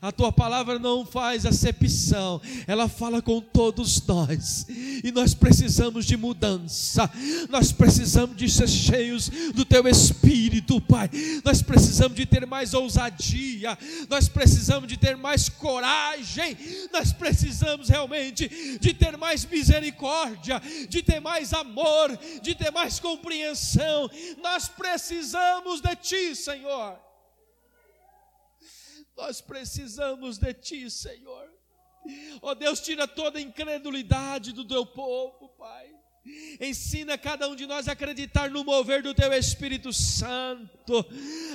A 0.00 0.12
tua 0.12 0.32
palavra 0.32 0.78
não 0.78 1.04
faz 1.04 1.46
acepção, 1.46 2.40
ela 2.66 2.88
fala 2.88 3.22
com 3.22 3.40
todos 3.40 4.04
nós. 4.06 4.66
E 4.68 5.10
nós 5.12 5.34
precisamos 5.34 6.04
de 6.06 6.16
mudança. 6.16 7.10
Nós 7.48 7.72
precisamos 7.72 8.36
de 8.36 8.48
ser 8.48 8.68
cheios 8.68 9.28
do 9.54 9.64
teu 9.64 9.86
espírito, 9.88 10.80
Pai. 10.80 11.10
Nós 11.44 11.62
precisamos 11.62 12.16
de 12.16 12.26
ter 12.26 12.46
mais 12.46 12.74
ousadia. 12.74 13.76
Nós 14.08 14.28
precisamos 14.28 14.88
de 14.88 14.96
ter 14.96 15.16
mais 15.16 15.48
coragem. 15.48 16.56
Nós 16.92 17.12
precisamos 17.12 17.88
realmente 17.88 18.78
de 18.78 18.94
ter 18.94 19.16
mais 19.16 19.44
misericórdia, 19.44 20.60
de 20.88 21.02
ter 21.02 21.20
mais 21.20 21.52
amor, 21.52 22.18
de 22.42 22.54
ter 22.54 22.70
mais 22.70 22.98
compreensão. 23.00 24.10
Nós 24.42 24.68
precisamos 24.68 25.80
de 25.80 25.96
ti, 25.96 26.34
Senhor. 26.34 27.03
Nós 29.16 29.40
precisamos 29.40 30.38
de 30.38 30.52
Ti, 30.54 30.90
Senhor. 30.90 31.48
Ó 32.42 32.50
oh, 32.50 32.54
Deus, 32.54 32.80
tira 32.80 33.08
toda 33.08 33.38
a 33.38 33.42
incredulidade 33.42 34.52
do 34.52 34.64
Teu 34.64 34.84
povo, 34.84 35.48
Pai. 35.50 35.90
Ensina 36.60 37.18
cada 37.18 37.48
um 37.48 37.54
de 37.54 37.66
nós 37.66 37.86
a 37.86 37.92
acreditar 37.92 38.50
no 38.50 38.64
mover 38.64 39.02
do 39.02 39.14
Teu 39.14 39.32
Espírito 39.32 39.92
Santo. 39.92 40.83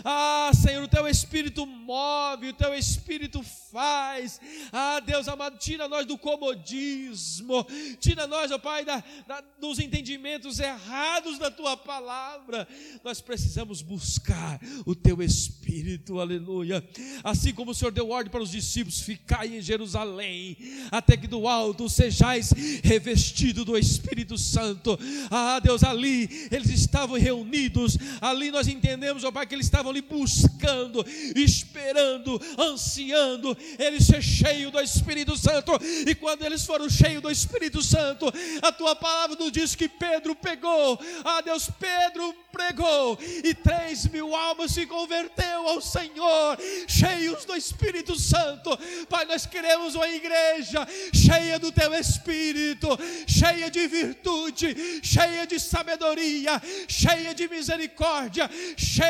Ah, 0.03 0.51
Senhor, 0.53 0.83
o 0.83 0.87
Teu 0.87 1.07
Espírito 1.07 1.65
move, 1.65 2.49
o 2.49 2.53
Teu 2.53 2.73
Espírito 2.73 3.43
faz. 3.71 4.39
Ah, 4.71 4.99
Deus 4.99 5.27
amado, 5.27 5.57
tira 5.57 5.87
nós 5.87 6.05
do 6.05 6.17
comodismo, 6.17 7.65
tira 7.99 8.25
nós, 8.27 8.51
ó 8.51 8.55
oh 8.55 8.59
Pai, 8.59 8.85
da, 8.85 9.03
da, 9.27 9.43
dos 9.59 9.79
entendimentos 9.79 10.59
errados 10.59 11.37
da 11.37 11.51
Tua 11.51 11.75
palavra. 11.75 12.67
Nós 13.03 13.21
precisamos 13.21 13.81
buscar 13.81 14.59
o 14.85 14.95
Teu 14.95 15.21
Espírito, 15.21 16.19
aleluia. 16.19 16.87
Assim 17.23 17.53
como 17.53 17.71
o 17.71 17.75
Senhor 17.75 17.91
deu 17.91 18.09
ordem 18.09 18.31
para 18.31 18.41
os 18.41 18.51
discípulos, 18.51 19.01
ficai 19.01 19.57
em 19.57 19.61
Jerusalém, 19.61 20.57
até 20.91 21.17
que 21.17 21.27
do 21.27 21.47
alto 21.47 21.89
sejais 21.89 22.51
revestido 22.83 23.65
do 23.65 23.77
Espírito 23.77 24.37
Santo 24.37 24.59
Santo. 24.69 24.99
Ah, 25.29 25.59
Deus, 25.59 25.83
ali 25.83 26.47
eles 26.51 26.69
estavam 26.69 27.17
reunidos, 27.17 27.97
ali 28.21 28.51
nós 28.51 28.67
entendemos, 28.67 29.18
ó 29.23 29.31
Pai, 29.31 29.45
que 29.45 29.55
eles 29.55 29.65
estavam 29.65 29.91
ali 29.91 30.01
buscando, 30.01 31.05
esperando, 31.35 32.39
ansiando, 32.57 33.57
eles 33.77 34.05
ser 34.05 34.21
cheios 34.21 34.71
do 34.71 34.79
Espírito 34.79 35.35
Santo. 35.37 35.71
E 36.07 36.15
quando 36.15 36.43
eles 36.43 36.65
foram 36.65 36.89
cheios 36.89 37.21
do 37.21 37.31
Espírito 37.31 37.81
Santo, 37.81 38.25
a 38.61 38.71
tua 38.71 38.95
palavra 38.95 39.35
nos 39.35 39.51
diz 39.51 39.75
que 39.75 39.87
Pedro 39.87 40.35
pegou, 40.35 40.99
ah, 41.23 41.41
Deus, 41.41 41.69
Pedro 41.79 42.33
pregou, 42.51 43.17
e 43.43 43.53
três 43.53 44.07
mil 44.07 44.35
almas 44.35 44.71
se 44.71 44.85
converteu 44.85 45.67
ao 45.67 45.81
Senhor, 45.81 46.57
cheios 46.87 47.45
do 47.45 47.55
Espírito 47.55 48.19
Santo. 48.19 48.77
Pai, 49.07 49.25
nós 49.25 49.45
queremos 49.45 49.95
uma 49.95 50.09
igreja 50.09 50.87
cheia 51.13 51.59
do 51.59 51.71
teu 51.71 51.93
Espírito, 51.93 52.87
cheia 53.27 53.69
de 53.69 53.87
virtude 53.87 54.59
cheia 55.01 55.45
de 55.45 55.59
sabedoria, 55.59 56.61
cheia 56.87 57.33
de 57.33 57.47
misericórdia, 57.47 58.49
cheia 58.77 59.08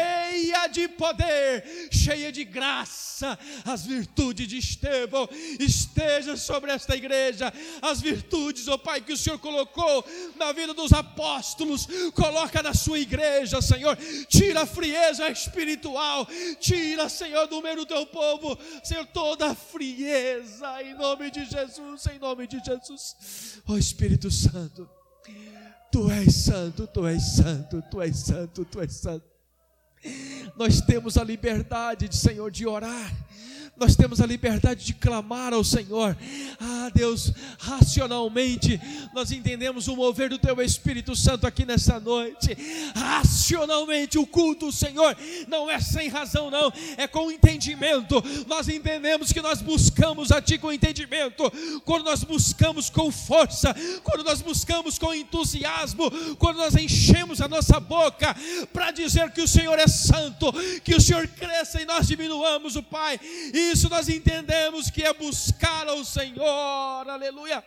de 0.69 0.87
poder, 0.87 1.89
cheia 1.91 2.31
de 2.31 2.43
graça. 2.43 3.37
As 3.65 3.85
virtudes 3.85 4.47
de 4.47 4.57
Estevão 4.57 5.27
esteja 5.59 6.37
sobre 6.37 6.71
esta 6.71 6.95
igreja, 6.95 7.51
as 7.81 7.99
virtudes, 7.99 8.67
ó 8.67 8.75
oh 8.75 8.79
Pai, 8.79 9.01
que 9.01 9.13
o 9.13 9.17
Senhor 9.17 9.39
colocou 9.39 10.05
na 10.37 10.51
vida 10.53 10.73
dos 10.73 10.93
apóstolos, 10.93 11.87
coloca 12.13 12.63
na 12.63 12.73
sua 12.73 12.99
igreja, 12.99 13.61
Senhor. 13.61 13.97
Tira 14.27 14.61
a 14.61 14.65
frieza 14.65 15.29
espiritual, 15.29 16.27
tira, 16.59 17.09
Senhor, 17.09 17.47
do 17.47 17.61
meio 17.61 17.77
do 17.77 17.85
teu 17.85 18.05
povo, 18.05 18.57
Senhor, 18.83 19.05
toda 19.07 19.47
a 19.47 19.55
frieza, 19.55 20.81
em 20.83 20.93
nome 20.93 21.29
de 21.31 21.45
Jesus, 21.45 22.05
em 22.07 22.19
nome 22.19 22.47
de 22.47 22.59
Jesus. 22.59 23.15
Ó 23.67 23.73
oh, 23.73 23.77
Espírito 23.77 24.31
Santo. 24.31 24.89
Tu 25.91 26.11
és 26.11 26.35
santo, 26.45 26.85
tu 26.87 27.07
és 27.07 27.23
santo, 27.35 27.83
tu 27.89 28.01
és 28.01 28.15
santo, 28.15 28.63
tu 28.63 28.79
és 28.79 28.93
santo. 28.93 29.28
Nós 30.55 30.81
temos 30.81 31.17
a 31.17 31.23
liberdade, 31.23 32.07
de, 32.07 32.17
Senhor, 32.17 32.51
de 32.51 32.67
orar 32.67 33.11
nós 33.79 33.95
temos 33.95 34.19
a 34.19 34.25
liberdade 34.25 34.83
de 34.85 34.93
clamar 34.93 35.53
ao 35.53 35.63
Senhor. 35.63 36.17
Ah, 36.59 36.91
Deus, 36.93 37.31
racionalmente, 37.57 38.79
nós 39.13 39.31
entendemos 39.31 39.87
o 39.87 39.95
mover 39.95 40.29
do 40.29 40.37
Teu 40.37 40.61
Espírito 40.61 41.15
Santo 41.15 41.47
aqui 41.47 41.65
nessa 41.65 41.99
noite. 41.99 42.57
Racionalmente, 42.93 44.17
o 44.17 44.27
culto 44.27 44.65
do 44.67 44.71
Senhor 44.71 45.15
não 45.47 45.69
é 45.69 45.79
sem 45.79 46.09
razão, 46.09 46.51
não, 46.51 46.73
é 46.97 47.07
com 47.07 47.31
entendimento. 47.31 48.21
Nós 48.47 48.67
entendemos 48.67 49.31
que 49.31 49.41
nós 49.41 49.61
buscamos 49.61 50.31
a 50.31 50.41
Ti 50.41 50.57
com 50.57 50.73
entendimento, 50.73 51.49
quando 51.85 52.03
nós 52.03 52.23
buscamos 52.23 52.89
com 52.89 53.09
força, 53.11 53.73
quando 54.03 54.23
nós 54.23 54.41
buscamos 54.41 54.99
com 54.99 55.13
entusiasmo, 55.13 56.11
quando 56.37 56.57
nós 56.57 56.75
enchemos 56.75 57.39
a 57.39 57.47
nossa 57.47 57.79
boca 57.79 58.35
para 58.73 58.91
dizer 58.91 59.31
que 59.31 59.41
o 59.41 59.47
Senhor 59.47 59.79
é 59.79 59.87
santo, 59.87 60.51
que 60.83 60.95
o 60.95 61.01
Senhor 61.01 61.27
cresça 61.27 61.81
e 61.81 61.85
nós 61.85 62.07
diminuamos 62.07 62.75
o 62.75 62.83
Pai. 62.83 63.19
E 63.53 63.68
isso 63.71 63.89
nós 63.89 64.09
entendemos 64.09 64.89
que 64.89 65.03
é 65.03 65.13
buscar 65.13 65.87
ao 65.87 66.03
Senhor, 66.03 67.09
aleluia. 67.09 67.63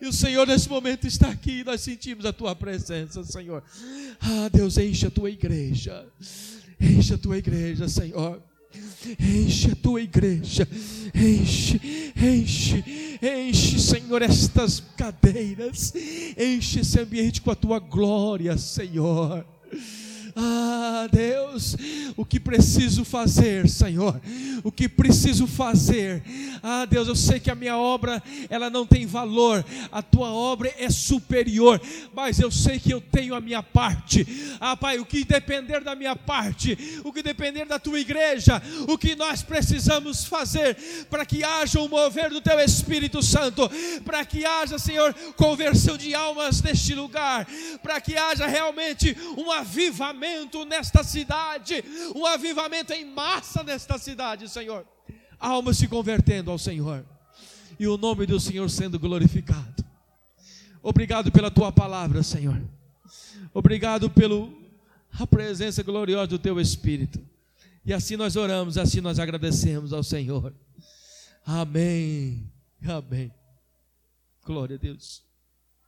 E 0.00 0.06
o 0.06 0.12
Senhor, 0.12 0.46
nesse 0.46 0.68
momento, 0.68 1.06
está 1.06 1.28
aqui. 1.28 1.64
Nós 1.64 1.80
sentimos 1.80 2.24
a 2.24 2.32
tua 2.32 2.54
presença, 2.54 3.22
Senhor. 3.24 3.62
Ah, 4.20 4.48
Deus, 4.52 4.76
enche 4.76 5.06
a 5.06 5.10
tua 5.10 5.30
igreja. 5.30 6.06
Enche 6.80 7.14
a 7.14 7.18
tua 7.18 7.38
igreja, 7.38 7.88
Senhor. 7.88 8.42
Enche 9.18 9.72
a 9.72 9.76
tua 9.76 10.02
igreja, 10.02 10.68
enche, 11.14 11.80
enche, 12.14 12.84
enche, 13.22 13.80
Senhor, 13.80 14.20
estas 14.20 14.80
cadeiras, 14.94 15.94
enche 16.36 16.80
esse 16.80 17.00
ambiente 17.00 17.40
com 17.40 17.50
a 17.50 17.54
tua 17.54 17.78
glória, 17.78 18.58
Senhor. 18.58 19.46
Ah, 20.40 21.08
Deus, 21.10 21.76
o 22.16 22.24
que 22.24 22.38
preciso 22.38 23.04
fazer, 23.04 23.68
Senhor? 23.68 24.20
O 24.62 24.70
que 24.70 24.88
preciso 24.88 25.48
fazer? 25.48 26.22
Ah, 26.62 26.84
Deus, 26.84 27.08
eu 27.08 27.16
sei 27.16 27.40
que 27.40 27.50
a 27.50 27.56
minha 27.56 27.76
obra, 27.76 28.22
ela 28.48 28.70
não 28.70 28.86
tem 28.86 29.04
valor, 29.04 29.64
a 29.90 30.00
tua 30.00 30.30
obra 30.30 30.72
é 30.78 30.88
superior, 30.90 31.80
mas 32.14 32.38
eu 32.38 32.52
sei 32.52 32.78
que 32.78 32.92
eu 32.92 33.00
tenho 33.00 33.34
a 33.34 33.40
minha 33.40 33.64
parte. 33.64 34.24
Ah, 34.60 34.76
Pai, 34.76 35.00
o 35.00 35.04
que 35.04 35.24
depender 35.24 35.80
da 35.80 35.96
minha 35.96 36.14
parte, 36.14 37.00
o 37.02 37.12
que 37.12 37.20
depender 37.20 37.64
da 37.64 37.80
tua 37.80 37.98
igreja, 37.98 38.62
o 38.86 38.96
que 38.96 39.16
nós 39.16 39.42
precisamos 39.42 40.24
fazer 40.24 40.76
para 41.10 41.26
que 41.26 41.42
haja 41.42 41.80
o 41.80 41.86
um 41.86 41.88
mover 41.88 42.30
do 42.30 42.40
teu 42.40 42.60
Espírito 42.60 43.20
Santo, 43.24 43.68
para 44.04 44.24
que 44.24 44.44
haja, 44.44 44.78
Senhor, 44.78 45.12
conversão 45.36 45.96
de 45.96 46.14
almas 46.14 46.62
neste 46.62 46.94
lugar, 46.94 47.44
para 47.82 48.00
que 48.00 48.16
haja 48.16 48.46
realmente 48.46 49.16
um 49.36 49.50
avivamento 49.50 50.27
avivamento 50.28 50.64
nesta 50.64 51.02
cidade, 51.02 51.84
um 52.14 52.26
avivamento 52.26 52.92
em 52.92 53.04
massa 53.04 53.62
nesta 53.62 53.98
cidade, 53.98 54.48
Senhor. 54.48 54.86
Almas 55.38 55.78
se 55.78 55.88
convertendo 55.88 56.50
ao 56.50 56.58
Senhor 56.58 57.04
e 57.78 57.86
o 57.86 57.96
nome 57.96 58.26
do 58.26 58.38
Senhor 58.38 58.68
sendo 58.68 58.98
glorificado. 58.98 59.84
Obrigado 60.82 61.30
pela 61.32 61.50
tua 61.50 61.72
palavra, 61.72 62.22
Senhor. 62.22 62.60
Obrigado 63.54 64.10
pela 64.10 64.48
presença 65.30 65.82
gloriosa 65.82 66.28
do 66.28 66.38
teu 66.38 66.60
Espírito. 66.60 67.20
E 67.84 67.92
assim 67.92 68.16
nós 68.16 68.36
oramos, 68.36 68.76
assim 68.76 69.00
nós 69.00 69.18
agradecemos 69.18 69.92
ao 69.92 70.02
Senhor. 70.02 70.54
Amém. 71.44 72.50
Amém. 72.86 73.32
Glória 74.44 74.76
a 74.76 74.78
Deus. 74.78 75.27